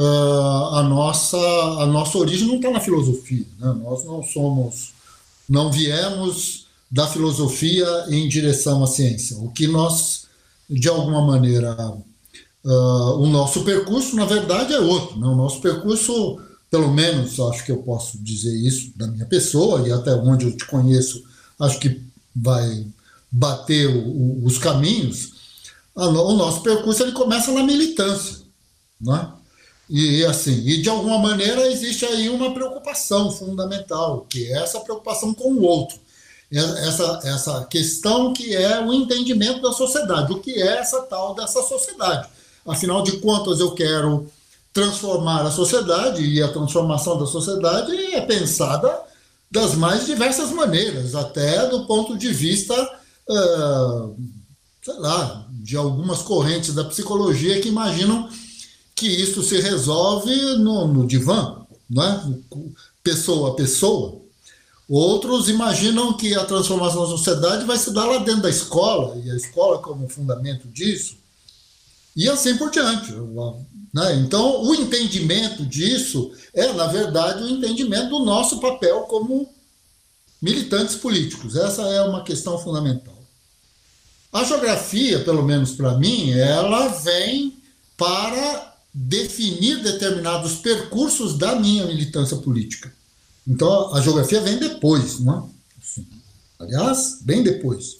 uh, 0.00 0.74
a 0.76 0.82
nossa 0.82 1.36
a 1.36 1.86
nossa 1.86 2.16
origem 2.16 2.48
não 2.48 2.56
está 2.56 2.70
na 2.70 2.80
filosofia, 2.80 3.44
né? 3.58 3.74
Nós 3.82 4.04
não 4.04 4.22
somos, 4.22 4.92
não 5.48 5.70
viemos 5.70 6.66
da 6.90 7.06
filosofia 7.06 7.86
em 8.08 8.28
direção 8.28 8.82
à 8.82 8.86
ciência. 8.86 9.36
O 9.38 9.50
que 9.50 9.66
nós, 9.66 10.26
de 10.68 10.88
alguma 10.88 11.24
maneira, 11.24 11.76
uh, 12.64 13.20
o 13.20 13.26
nosso 13.26 13.62
percurso, 13.62 14.16
na 14.16 14.24
verdade, 14.24 14.72
é 14.72 14.80
outro. 14.80 15.18
Né? 15.18 15.26
O 15.26 15.36
nosso 15.36 15.60
percurso 15.60 16.40
pelo 16.70 16.92
menos 16.92 17.38
acho 17.40 17.64
que 17.64 17.72
eu 17.72 17.82
posso 17.82 18.16
dizer 18.22 18.54
isso 18.54 18.92
da 18.96 19.08
minha 19.08 19.26
pessoa 19.26 19.86
e 19.86 19.92
até 19.92 20.14
onde 20.14 20.46
eu 20.46 20.56
te 20.56 20.64
conheço, 20.66 21.22
acho 21.58 21.80
que 21.80 22.00
vai 22.34 22.86
bater 23.30 23.88
o, 23.88 24.08
o, 24.08 24.44
os 24.44 24.56
caminhos. 24.56 25.32
o 25.96 26.36
nosso 26.36 26.62
percurso 26.62 27.02
ele 27.02 27.12
começa 27.12 27.52
na 27.52 27.64
militância, 27.64 28.38
né? 29.00 29.32
E 29.92 30.24
assim, 30.24 30.52
e 30.52 30.80
de 30.80 30.88
alguma 30.88 31.18
maneira 31.18 31.66
existe 31.66 32.06
aí 32.06 32.28
uma 32.28 32.54
preocupação 32.54 33.28
fundamental, 33.32 34.24
que 34.28 34.46
é 34.46 34.62
essa 34.62 34.78
preocupação 34.78 35.34
com 35.34 35.52
o 35.52 35.62
outro. 35.62 35.98
Essa, 36.52 37.20
essa 37.24 37.64
questão 37.64 38.32
que 38.32 38.54
é 38.54 38.80
o 38.80 38.92
entendimento 38.92 39.60
da 39.60 39.72
sociedade, 39.72 40.32
o 40.32 40.38
que 40.38 40.52
é 40.62 40.78
essa 40.78 41.02
tal 41.02 41.34
dessa 41.34 41.60
sociedade. 41.64 42.28
Afinal 42.64 43.02
de 43.02 43.16
contas, 43.18 43.58
eu 43.58 43.72
quero 43.72 44.30
transformar 44.72 45.42
a 45.42 45.50
sociedade, 45.50 46.22
e 46.22 46.40
a 46.40 46.52
transformação 46.52 47.18
da 47.18 47.26
sociedade 47.26 47.92
é 48.14 48.20
pensada 48.20 48.96
das 49.50 49.74
mais 49.74 50.06
diversas 50.06 50.52
maneiras, 50.52 51.16
até 51.16 51.66
do 51.66 51.84
ponto 51.86 52.16
de 52.16 52.32
vista, 52.32 52.74
uh, 53.28 54.16
sei 54.84 54.98
lá, 54.98 55.46
de 55.50 55.76
algumas 55.76 56.22
correntes 56.22 56.72
da 56.72 56.84
psicologia 56.84 57.60
que 57.60 57.68
imaginam 57.68 58.28
que 59.00 59.08
isso 59.08 59.42
se 59.42 59.58
resolve 59.58 60.30
no, 60.56 60.86
no 60.86 61.06
divã, 61.06 61.62
né? 61.88 62.34
pessoa 63.02 63.52
a 63.52 63.54
pessoa. 63.54 64.20
Outros 64.86 65.48
imaginam 65.48 66.12
que 66.12 66.34
a 66.34 66.44
transformação 66.44 67.02
da 67.02 67.08
sociedade 67.08 67.64
vai 67.64 67.78
se 67.78 67.94
dar 67.94 68.04
lá 68.04 68.18
dentro 68.18 68.42
da 68.42 68.50
escola, 68.50 69.16
e 69.24 69.30
a 69.30 69.36
escola, 69.36 69.78
como 69.78 70.06
fundamento 70.06 70.68
disso, 70.68 71.16
e 72.14 72.28
assim 72.28 72.58
por 72.58 72.70
diante. 72.70 73.10
Né? 73.94 74.16
Então, 74.16 74.64
o 74.64 74.74
entendimento 74.74 75.64
disso 75.64 76.30
é, 76.52 76.70
na 76.74 76.86
verdade, 76.88 77.42
o 77.42 77.48
entendimento 77.48 78.10
do 78.10 78.24
nosso 78.24 78.60
papel 78.60 79.02
como 79.02 79.48
militantes 80.42 80.96
políticos. 80.96 81.56
Essa 81.56 81.82
é 81.82 82.02
uma 82.02 82.22
questão 82.22 82.58
fundamental. 82.58 83.16
A 84.30 84.44
geografia, 84.44 85.24
pelo 85.24 85.42
menos 85.42 85.72
para 85.72 85.96
mim, 85.96 86.32
ela 86.32 86.88
vem 86.88 87.56
para 87.96 88.69
definir 88.92 89.82
determinados 89.82 90.56
percursos 90.56 91.38
da 91.38 91.56
minha 91.56 91.86
militância 91.86 92.36
política. 92.36 92.92
Então, 93.46 93.94
a 93.94 94.00
geografia 94.00 94.40
vem 94.40 94.58
depois, 94.58 95.20
não 95.20 95.34
é? 95.34 95.82
Assim, 95.82 96.06
aliás, 96.58 97.18
bem 97.22 97.42
depois. 97.42 97.98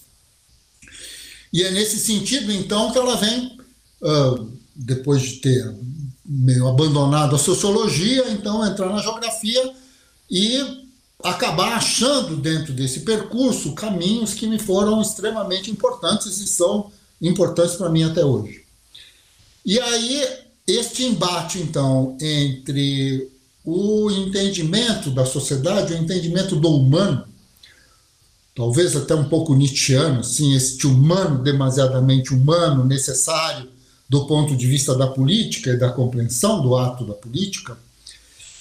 E 1.52 1.62
é 1.62 1.70
nesse 1.70 1.98
sentido, 1.98 2.52
então, 2.52 2.92
que 2.92 2.98
ela 2.98 3.16
vem, 3.16 3.58
uh, 4.02 4.52
depois 4.74 5.22
de 5.22 5.32
ter 5.36 5.74
meio 6.24 6.68
abandonado 6.68 7.34
a 7.34 7.38
sociologia, 7.38 8.30
então 8.30 8.64
entrar 8.64 8.88
na 8.88 9.02
geografia 9.02 9.74
e 10.30 10.88
acabar 11.22 11.72
achando 11.76 12.36
dentro 12.36 12.72
desse 12.72 13.00
percurso 13.00 13.74
caminhos 13.74 14.32
que 14.32 14.46
me 14.46 14.58
foram 14.58 15.02
extremamente 15.02 15.70
importantes 15.70 16.38
e 16.38 16.46
são 16.46 16.92
importantes 17.20 17.74
para 17.74 17.90
mim 17.90 18.04
até 18.04 18.24
hoje. 18.24 18.64
E 19.66 19.78
aí, 19.78 20.24
este 20.70 21.04
embate, 21.04 21.58
então, 21.58 22.16
entre 22.20 23.30
o 23.64 24.10
entendimento 24.10 25.10
da 25.10 25.26
sociedade, 25.26 25.92
o 25.92 25.96
entendimento 25.96 26.56
do 26.56 26.68
humano, 26.68 27.24
talvez 28.54 28.96
até 28.96 29.14
um 29.14 29.28
pouco 29.28 29.54
nietzscheano, 29.54 30.20
assim, 30.20 30.54
este 30.54 30.86
humano 30.86 31.42
demasiadamente 31.42 32.32
humano, 32.32 32.84
necessário 32.84 33.68
do 34.08 34.26
ponto 34.26 34.56
de 34.56 34.66
vista 34.66 34.94
da 34.94 35.06
política 35.06 35.70
e 35.70 35.76
da 35.76 35.90
compreensão 35.90 36.60
do 36.62 36.76
ato 36.76 37.04
da 37.04 37.14
política, 37.14 37.78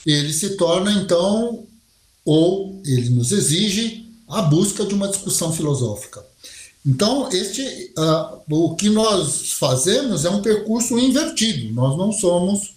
ele 0.06 0.32
se 0.32 0.56
torna, 0.56 0.92
então, 0.92 1.64
ou 2.24 2.82
ele 2.86 3.10
nos 3.10 3.32
exige 3.32 4.08
a 4.28 4.44
busca 4.44 4.86
de 4.86 4.94
uma 4.94 5.08
discussão 5.08 5.52
filosófica. 5.52 6.24
Então, 6.86 7.30
este, 7.32 7.94
uh, 7.98 8.42
o 8.50 8.76
que 8.76 8.90
nós 8.90 9.54
fazemos 9.54 10.26
é 10.26 10.30
um 10.30 10.42
percurso 10.42 10.98
invertido. 10.98 11.74
Nós 11.74 11.98
não 11.98 12.12
somos 12.12 12.74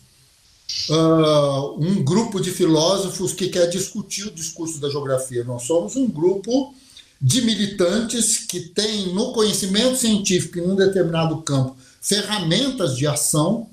uh, 0.91 1.77
um 1.79 2.03
grupo 2.03 2.41
de 2.41 2.51
filósofos 2.51 3.33
que 3.33 3.49
quer 3.49 3.69
discutir 3.69 4.27
o 4.27 4.33
discurso 4.33 4.81
da 4.81 4.91
geografia. 4.91 5.45
Nós 5.45 5.62
somos 5.62 5.95
um 5.97 6.09
grupo 6.09 6.75
de 7.21 7.43
militantes 7.43 8.38
que 8.38 8.61
tem 8.61 9.15
no 9.15 9.33
conhecimento 9.33 9.97
científico 9.97 10.59
em 10.59 10.62
um 10.62 10.75
determinado 10.75 11.41
campo 11.43 11.77
ferramentas 12.03 12.97
de 12.97 13.07
ação 13.07 13.69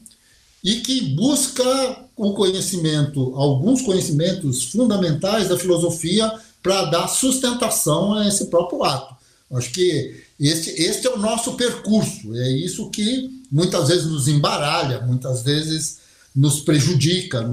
e 0.63 0.75
que 0.81 1.01
busca 1.15 2.05
o 2.15 2.33
conhecimento, 2.33 3.33
alguns 3.35 3.81
conhecimentos 3.81 4.65
fundamentais 4.65 5.49
da 5.49 5.57
filosofia 5.57 6.31
para 6.61 6.85
dar 6.85 7.07
sustentação 7.07 8.13
a 8.13 8.27
esse 8.27 8.45
próprio 8.45 8.83
ato. 8.83 9.15
Acho 9.51 9.71
que 9.71 10.23
este, 10.39 10.69
este 10.81 11.07
é 11.07 11.09
o 11.09 11.17
nosso 11.17 11.55
percurso, 11.55 12.35
é 12.35 12.51
isso 12.51 12.89
que 12.91 13.43
muitas 13.51 13.87
vezes 13.87 14.05
nos 14.05 14.27
embaralha, 14.27 15.01
muitas 15.01 15.41
vezes 15.41 15.99
nos 16.35 16.59
prejudica, 16.59 17.43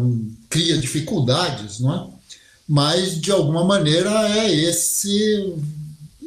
cria 0.50 0.76
dificuldades, 0.76 1.80
não 1.80 1.94
é? 1.94 2.06
Mas, 2.68 3.20
de 3.20 3.30
alguma 3.30 3.64
maneira, 3.64 4.10
é 4.38 4.52
esse, 4.52 5.54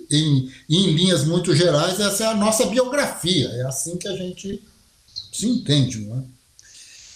em, 0.10 0.52
em 0.70 0.92
linhas 0.92 1.24
muito 1.24 1.56
gerais, 1.56 2.00
essa 2.00 2.24
é 2.24 2.28
a 2.28 2.36
nossa 2.36 2.66
biografia, 2.66 3.50
é 3.50 3.62
assim 3.66 3.98
que 3.98 4.08
a 4.08 4.16
gente 4.16 4.64
se 5.32 5.48
entende, 5.48 6.00
não 6.00 6.18
é? 6.18 6.24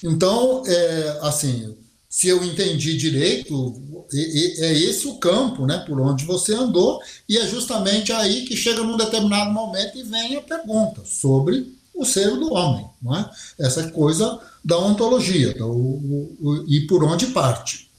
Então, 0.03 0.63
é, 0.67 1.19
assim, 1.21 1.75
se 2.13 2.28
eu 2.28 2.43
entendi 2.43 2.95
direito, 2.95 4.06
é 4.13 4.71
esse 4.71 5.08
o 5.08 5.15
campo 5.15 5.65
né, 5.65 5.80
por 5.80 5.99
onde 5.99 6.26
você 6.26 6.54
andou, 6.54 7.02
e 7.28 7.39
é 7.39 7.47
justamente 7.47 8.13
aí 8.13 8.45
que 8.45 8.56
chega 8.56 8.84
num 8.84 8.95
determinado 8.95 9.52
momento 9.52 9.97
e 9.97 10.04
vem 10.04 10.36
a 10.36 10.41
pergunta 10.43 11.04
sobre 11.06 11.76
o 11.91 12.06
ser 12.06 12.30
do 12.38 12.54
homem, 12.54 12.88
não 13.02 13.17
é? 13.17 13.32
essa 13.58 13.89
coisa 13.89 14.39
da 14.63 14.78
ontologia 14.78 15.56
do, 15.56 15.67
o, 15.67 16.38
o, 16.39 16.65
e 16.67 16.86
por 16.86 17.04
onde 17.04 17.26
parte. 17.28 17.89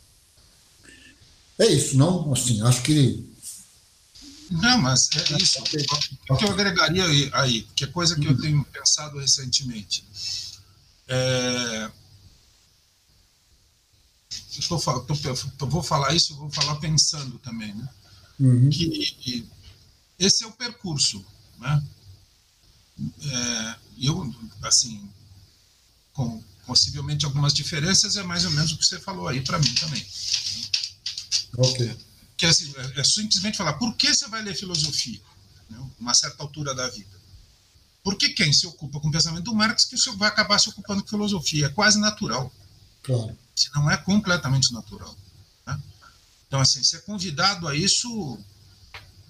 É 1.59 1.67
isso, 1.67 1.97
não? 1.97 2.33
Assim, 2.33 2.63
acho 2.63 2.83
que. 2.85 3.29
Não, 4.49 4.79
mas 4.79 5.11
é 5.13 5.43
isso. 5.43 5.61
O 6.31 6.37
que 6.37 6.45
eu 6.45 6.53
agregaria 6.53 7.05
aí, 7.33 7.67
que 7.75 7.83
é 7.83 7.89
coisa 7.89 8.15
que 8.15 8.27
eu 8.27 8.41
tenho 8.41 8.65
pensado 8.67 9.19
recentemente. 9.19 10.05
É, 11.09 11.91
estou, 14.51 14.79
tô, 15.59 15.67
vou 15.67 15.83
falar 15.83 16.15
isso, 16.15 16.35
vou 16.37 16.51
falar 16.51 16.77
pensando 16.77 17.39
também, 17.39 17.75
né? 17.75 17.89
Uhum. 18.39 18.71
Que 18.71 19.49
esse 20.19 20.45
é 20.45 20.47
o 20.47 20.53
percurso, 20.53 21.25
né? 21.59 21.83
É, 22.99 23.77
eu, 23.99 24.35
assim, 24.63 25.09
com 26.13 26.43
possivelmente 26.67 27.25
algumas 27.25 27.53
diferenças, 27.53 28.17
é 28.17 28.23
mais 28.23 28.45
ou 28.45 28.51
menos 28.53 28.73
o 28.73 28.79
que 28.79 28.87
você 28.87 28.99
falou 28.99 29.29
aí 29.29 29.41
para 29.41 29.59
mim 29.59 29.75
também. 29.75 30.07
Ok. 31.59 31.97
Que 32.37 32.47
assim, 32.47 32.73
é, 32.77 33.01
é 33.01 33.05
simplesmente 33.05 33.57
falar, 33.57 33.75
por 33.75 33.95
que 33.97 34.15
você 34.15 34.29
vai 34.29 34.43
ler 34.43 34.55
filosofia? 34.55 35.21
Né? 35.69 35.91
Uma 35.99 36.15
certa 36.15 36.43
altura 36.43 36.75
da 36.75 36.89
vida. 36.89 37.15
Porque 38.03 38.31
quem 38.31 38.53
se 38.53 38.67
ocupa 38.67 39.01
com 39.01 39.09
o 39.09 39.13
pensamento 39.13 39.45
do 39.45 39.55
Marx 39.55 39.87
que 39.87 39.97
vai 40.17 40.29
acabar 40.29 40.59
se 40.59 40.69
ocupando 40.69 41.03
com 41.03 41.09
filosofia. 41.09 41.67
É 41.67 41.71
quase 41.71 41.99
natural. 41.99 42.53
Claro. 43.03 43.37
Se 43.55 43.71
não 43.75 43.91
é 43.91 43.97
completamente 43.97 44.73
natural. 44.73 45.17
Né? 45.67 45.81
Então, 46.47 46.61
assim, 46.61 46.83
ser 46.83 47.03
convidado 47.03 47.69
a 47.69 47.75
isso 47.75 48.39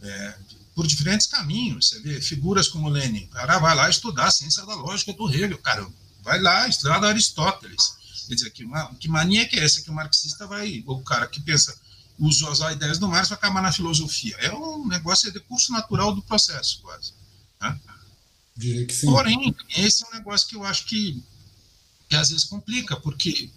é, 0.03 0.39
por 0.75 0.87
diferentes 0.87 1.27
caminhos. 1.27 1.89
Você 1.89 2.01
vê 2.01 2.21
figuras 2.21 2.69
como 2.69 2.89
Lenin. 2.89 3.25
O 3.25 3.29
cara 3.29 3.59
vai 3.59 3.75
lá 3.75 3.89
estudar 3.89 4.27
a 4.27 4.31
ciência 4.31 4.65
da 4.65 4.75
lógica 4.75 5.13
do 5.13 5.29
Hegel. 5.29 5.59
Cara, 5.59 5.87
vai 6.23 6.41
lá 6.41 6.67
estudar 6.69 7.03
Aristóteles. 7.05 7.95
Quer 8.27 8.35
dizer, 8.35 8.51
que, 8.51 8.65
que 8.99 9.09
mania 9.09 9.47
que 9.47 9.59
é 9.59 9.65
essa 9.65 9.83
que 9.83 9.91
o 9.91 9.95
marxista 9.95 10.47
vai, 10.47 10.83
ou 10.87 10.99
o 10.99 11.05
cara 11.05 11.27
que 11.27 11.41
pensa, 11.41 11.79
usa 12.19 12.49
as 12.51 12.75
ideias 12.75 12.99
do 12.99 13.09
Marx 13.09 13.29
vai 13.29 13.37
acabar 13.37 13.63
na 13.63 13.73
filosofia. 13.73 14.37
É 14.39 14.53
um 14.53 14.87
negócio, 14.87 15.29
é 15.29 15.33
de 15.33 15.41
curso 15.41 15.73
natural 15.73 16.15
do 16.15 16.23
processo, 16.23 16.81
quase. 16.81 17.13
Né? 17.61 17.81
Porém, 19.03 19.55
esse 19.77 20.05
é 20.05 20.09
um 20.09 20.13
negócio 20.13 20.49
que 20.49 20.57
eu 20.57 20.65
acho 20.65 20.87
que, 20.87 21.23
que 22.09 22.17
às 22.17 22.31
vezes 22.31 22.45
complica, 22.45 22.97
porque 22.97 23.51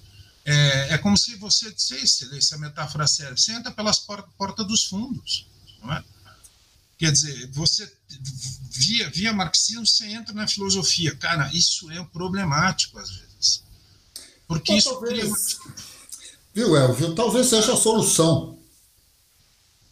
é, 0.50 0.94
é 0.94 0.98
como 0.98 1.18
se 1.18 1.36
você 1.36 1.70
dissesse, 1.70 2.42
se 2.42 2.56
a 2.56 2.58
metáfora 2.58 3.06
serve, 3.06 3.38
você 3.38 3.52
entra 3.52 3.70
pelas 3.70 4.00
portas 4.00 4.34
porta 4.38 4.64
dos 4.64 4.86
fundos, 4.86 5.46
não 5.84 5.94
é? 5.94 6.02
Quer 6.98 7.12
dizer, 7.12 7.52
você 7.52 7.92
via, 8.72 9.10
via 9.10 9.34
marxismo, 9.34 9.86
você 9.86 10.06
entra 10.08 10.34
na 10.34 10.48
filosofia. 10.48 11.14
Cara, 11.16 11.52
isso 11.54 11.92
é 11.92 12.04
problemático 12.06 12.98
às 12.98 13.10
vezes. 13.10 13.64
Porque 14.48 14.74
então, 14.74 14.78
isso 14.78 14.90
talvez, 14.90 15.60
Viu, 16.54 16.76
Elvio? 16.78 17.14
Talvez 17.14 17.48
seja 17.48 17.74
a 17.74 17.78
solução. 17.78 18.58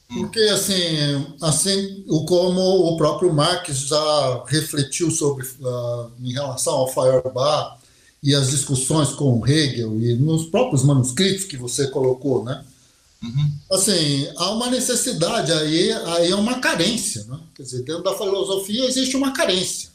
Porque, 0.07 0.39
assim, 0.39 1.35
assim 1.41 2.05
como 2.27 2.61
o 2.61 2.95
próprio 2.95 3.33
Marx 3.33 3.79
já 3.79 4.45
refletiu 4.47 5.11
sobre, 5.11 5.45
uh, 5.45 6.11
em 6.19 6.31
relação 6.31 6.73
ao 6.73 6.87
Feuerbach 6.87 7.77
e 8.25 8.33
as 8.33 8.49
discussões 8.49 9.09
com 9.09 9.45
Hegel 9.47 10.01
e 10.01 10.15
nos 10.15 10.47
próprios 10.47 10.83
manuscritos 10.83 11.45
que 11.45 11.55
você 11.55 11.87
colocou, 11.87 12.43
né? 12.43 12.65
Uhum. 13.21 13.51
Assim, 13.71 14.27
há 14.35 14.49
uma 14.49 14.71
necessidade 14.71 15.51
aí, 15.51 15.91
aí 15.91 16.31
é 16.31 16.35
uma 16.35 16.59
carência, 16.59 17.23
né? 17.25 17.39
Quer 17.53 17.61
dizer, 17.61 17.83
dentro 17.83 18.01
da 18.01 18.17
filosofia 18.17 18.85
existe 18.85 19.15
uma 19.15 19.31
carência. 19.31 19.89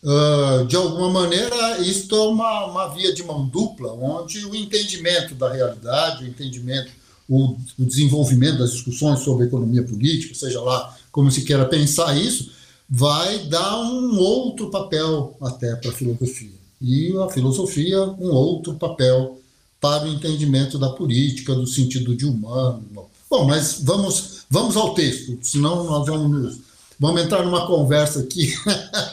Uh, 0.00 0.64
de 0.66 0.76
alguma 0.76 1.10
maneira, 1.10 1.80
isto 1.80 2.14
é 2.14 2.28
uma, 2.28 2.66
uma 2.66 2.94
via 2.94 3.12
de 3.12 3.24
mão 3.24 3.44
dupla, 3.48 3.92
onde 3.94 4.46
o 4.46 4.54
entendimento 4.54 5.34
da 5.34 5.52
realidade, 5.52 6.22
o 6.22 6.28
entendimento 6.28 6.92
o, 7.28 7.56
o 7.78 7.84
desenvolvimento 7.84 8.58
das 8.58 8.72
discussões 8.72 9.20
sobre 9.20 9.46
economia 9.46 9.82
política, 9.82 10.34
seja 10.36 10.60
lá 10.60 10.96
como 11.10 11.32
se 11.32 11.42
queira 11.42 11.66
pensar 11.66 12.16
isso, 12.16 12.52
vai 12.88 13.40
dar 13.40 13.80
um 13.80 14.16
outro 14.18 14.70
papel 14.70 15.36
até 15.42 15.74
para 15.74 15.90
a 15.90 15.94
filosofia. 15.94 16.57
E 16.80 17.16
a 17.18 17.28
filosofia, 17.28 18.02
um 18.02 18.30
outro 18.30 18.74
papel 18.74 19.40
para 19.80 20.04
o 20.04 20.08
entendimento 20.08 20.78
da 20.78 20.90
política, 20.90 21.54
do 21.54 21.66
sentido 21.66 22.14
de 22.16 22.24
humano. 22.24 22.84
Bom, 23.30 23.44
mas 23.44 23.80
vamos, 23.82 24.44
vamos 24.50 24.76
ao 24.76 24.94
texto, 24.94 25.38
senão 25.42 25.84
nós 25.84 26.06
vamos, 26.06 26.58
vamos 26.98 27.22
entrar 27.22 27.44
numa 27.44 27.66
conversa 27.66 28.20
aqui 28.20 28.54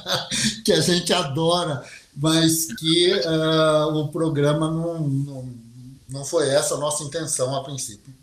que 0.63 0.71
a 0.71 0.79
gente 0.79 1.11
adora, 1.11 1.83
mas 2.15 2.73
que 2.75 3.13
uh, 3.13 3.97
o 3.97 4.07
programa 4.07 4.71
não, 4.71 5.07
não 5.07 5.65
não 6.09 6.23
foi 6.23 6.49
essa 6.49 6.75
a 6.75 6.77
nossa 6.77 7.03
intenção 7.03 7.55
a 7.55 7.63
princípio. 7.63 8.13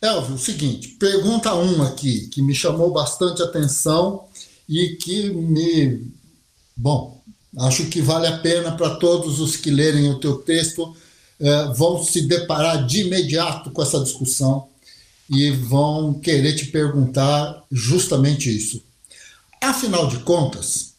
Elvio, 0.00 0.36
o 0.36 0.38
seguinte, 0.38 0.88
pergunta 0.88 1.54
um 1.54 1.82
aqui, 1.82 2.28
que 2.28 2.40
me 2.40 2.54
chamou 2.54 2.92
bastante 2.92 3.42
atenção 3.42 4.26
e 4.68 4.90
que 4.90 5.30
me. 5.30 6.12
Bom, 6.76 7.17
Acho 7.56 7.86
que 7.86 8.02
vale 8.02 8.26
a 8.26 8.38
pena 8.38 8.72
para 8.72 8.96
todos 8.96 9.40
os 9.40 9.56
que 9.56 9.70
lerem 9.70 10.10
o 10.10 10.20
teu 10.20 10.36
texto, 10.36 10.94
eh, 11.40 11.72
vão 11.74 12.02
se 12.02 12.22
deparar 12.22 12.84
de 12.86 13.02
imediato 13.02 13.70
com 13.70 13.82
essa 13.82 14.00
discussão 14.00 14.68
e 15.30 15.50
vão 15.50 16.14
querer 16.14 16.54
te 16.54 16.66
perguntar 16.66 17.64
justamente 17.70 18.54
isso. 18.54 18.82
Afinal 19.60 20.08
de 20.08 20.18
contas, 20.18 20.94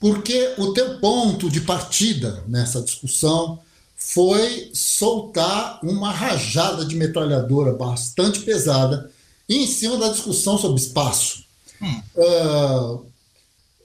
porque 0.00 0.54
o 0.58 0.72
teu 0.72 0.98
ponto 0.98 1.50
de 1.50 1.60
partida 1.60 2.44
nessa 2.46 2.80
discussão 2.82 3.58
foi 3.96 4.70
soltar 4.72 5.80
uma 5.82 6.12
rajada 6.12 6.84
de 6.84 6.94
metralhadora 6.94 7.72
bastante 7.72 8.40
pesada 8.40 9.10
em 9.48 9.66
cima 9.66 9.96
da 9.96 10.08
discussão 10.08 10.56
sobre 10.56 10.80
espaço. 10.80 11.44
Hum. 11.82 12.02
Uh, 12.14 13.06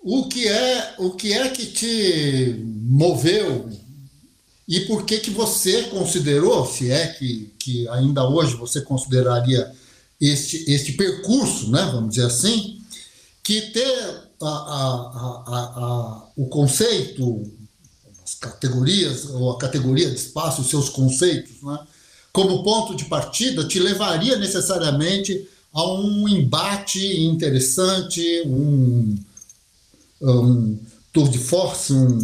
o 0.04 0.28
que 0.28 0.48
é 0.48 0.96
o 0.98 1.12
que 1.12 1.32
é 1.34 1.50
que 1.50 1.66
te 1.68 2.62
moveu? 2.66 3.70
E 4.68 4.82
por 4.82 5.06
que 5.06 5.20
que 5.20 5.32
você 5.32 5.84
considerou, 5.84 6.66
se 6.66 6.92
é 6.92 7.08
que, 7.08 7.54
que 7.60 7.88
ainda 7.90 8.28
hoje 8.28 8.56
você 8.56 8.82
consideraria 8.82 9.72
este, 10.20 10.72
este 10.72 10.94
percurso, 10.94 11.70
né, 11.70 11.90
vamos 11.92 12.12
dizer 12.12 12.28
assim, 12.28 12.82
que 13.44 13.62
ter 13.62 14.22
a, 14.42 14.48
a, 14.48 15.44
a, 15.48 16.28
o 16.36 16.48
conceito, 16.48 17.44
as 18.24 18.36
categorias, 18.36 19.26
ou 19.26 19.52
a 19.52 19.58
categoria 19.58 20.10
de 20.10 20.16
espaço, 20.16 20.62
os 20.62 20.70
seus 20.70 20.88
conceitos, 20.88 21.62
né, 21.62 21.80
como 22.32 22.64
ponto 22.64 22.96
de 22.96 23.06
partida, 23.06 23.68
te 23.68 23.80
levaria 23.80 24.38
necessariamente 24.38 25.48
a 25.74 25.86
um 25.92 26.28
embate 26.28 27.22
interessante, 27.22 28.44
um, 28.46 29.18
um 30.32 30.80
tour 31.12 31.30
de 31.30 31.38
force, 31.38 31.94
um, 31.94 32.18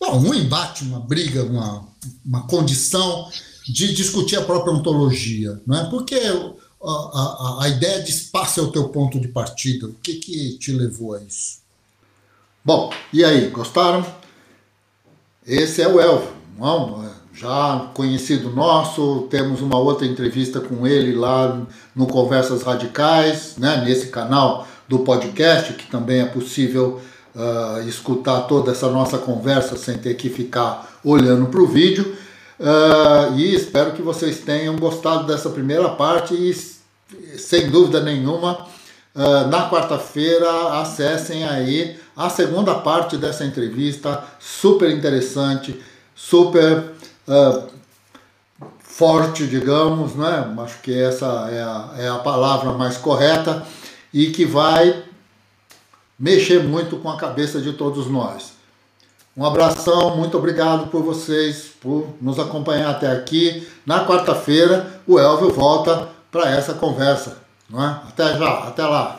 bom, 0.00 0.20
um 0.20 0.34
embate, 0.34 0.84
uma 0.84 1.00
briga, 1.00 1.44
uma, 1.44 1.86
uma 2.24 2.46
condição 2.46 3.30
de 3.66 3.92
discutir 3.94 4.36
a 4.36 4.44
própria 4.44 4.72
ontologia. 4.72 5.60
Não 5.66 5.78
é? 5.78 5.88
Porque 5.88 6.16
a, 6.16 6.88
a, 6.88 7.58
a 7.62 7.68
ideia 7.68 8.02
de 8.02 8.10
espaço 8.10 8.60
é 8.60 8.62
o 8.62 8.72
teu 8.72 8.88
ponto 8.88 9.20
de 9.20 9.28
partida. 9.28 9.86
O 9.86 9.94
que, 9.94 10.14
que 10.14 10.58
te 10.58 10.72
levou 10.72 11.14
a 11.14 11.22
isso? 11.22 11.58
Bom, 12.64 12.92
e 13.12 13.24
aí, 13.24 13.48
gostaram? 13.48 14.04
Esse 15.46 15.80
é 15.80 15.88
o 15.88 16.00
Elvio, 16.00 16.32
não? 16.58 17.08
Já 17.32 17.90
conhecido 17.94 18.50
nosso, 18.50 19.28
temos 19.30 19.60
uma 19.60 19.78
outra 19.78 20.04
entrevista 20.04 20.60
com 20.60 20.86
ele 20.86 21.14
lá 21.14 21.66
no 21.94 22.06
Conversas 22.08 22.62
Radicais, 22.62 23.54
né, 23.56 23.84
nesse 23.84 24.08
canal 24.08 24.66
do 24.88 25.00
podcast, 25.00 25.74
que 25.74 25.86
também 25.86 26.20
é 26.20 26.24
possível 26.24 27.00
uh, 27.34 27.86
escutar 27.86 28.42
toda 28.42 28.72
essa 28.72 28.88
nossa 28.88 29.18
conversa 29.18 29.76
sem 29.76 29.98
ter 29.98 30.14
que 30.14 30.30
ficar 30.30 30.98
olhando 31.04 31.46
para 31.46 31.60
o 31.60 31.66
vídeo. 31.66 32.16
Uh, 32.58 33.36
e 33.36 33.54
espero 33.54 33.92
que 33.92 34.02
vocês 34.02 34.40
tenham 34.40 34.76
gostado 34.76 35.26
dessa 35.26 35.50
primeira 35.50 35.90
parte 35.90 36.34
e, 36.34 36.54
sem 37.38 37.70
dúvida 37.70 38.00
nenhuma, 38.00 38.66
uh, 39.14 39.46
na 39.48 39.70
quarta-feira 39.70 40.80
acessem 40.80 41.44
aí 41.46 41.98
a 42.16 42.30
segunda 42.30 42.74
parte 42.74 43.16
dessa 43.16 43.44
entrevista, 43.44 44.24
super 44.40 44.90
interessante, 44.90 45.80
super 46.16 46.94
forte, 48.80 49.46
digamos, 49.46 50.16
né? 50.16 50.52
acho 50.64 50.80
que 50.80 50.98
essa 50.98 51.48
é 51.52 51.62
a, 51.62 51.90
é 51.98 52.08
a 52.08 52.16
palavra 52.16 52.72
mais 52.72 52.96
correta 52.96 53.64
e 54.12 54.30
que 54.30 54.44
vai 54.44 55.04
mexer 56.18 56.62
muito 56.62 56.96
com 56.96 57.10
a 57.10 57.16
cabeça 57.16 57.60
de 57.60 57.72
todos 57.72 58.06
nós. 58.06 58.52
Um 59.36 59.44
abração, 59.44 60.16
muito 60.16 60.36
obrigado 60.36 60.88
por 60.88 61.02
vocês, 61.02 61.70
por 61.80 62.08
nos 62.20 62.40
acompanhar 62.40 62.90
até 62.90 63.10
aqui. 63.10 63.68
Na 63.86 64.04
quarta-feira, 64.04 65.00
o 65.06 65.18
Elvio 65.18 65.50
volta 65.50 66.08
para 66.30 66.50
essa 66.50 66.74
conversa. 66.74 67.38
Não 67.70 67.82
é? 67.82 68.00
Até 68.08 68.36
já, 68.36 68.64
até 68.64 68.84
lá. 68.84 69.17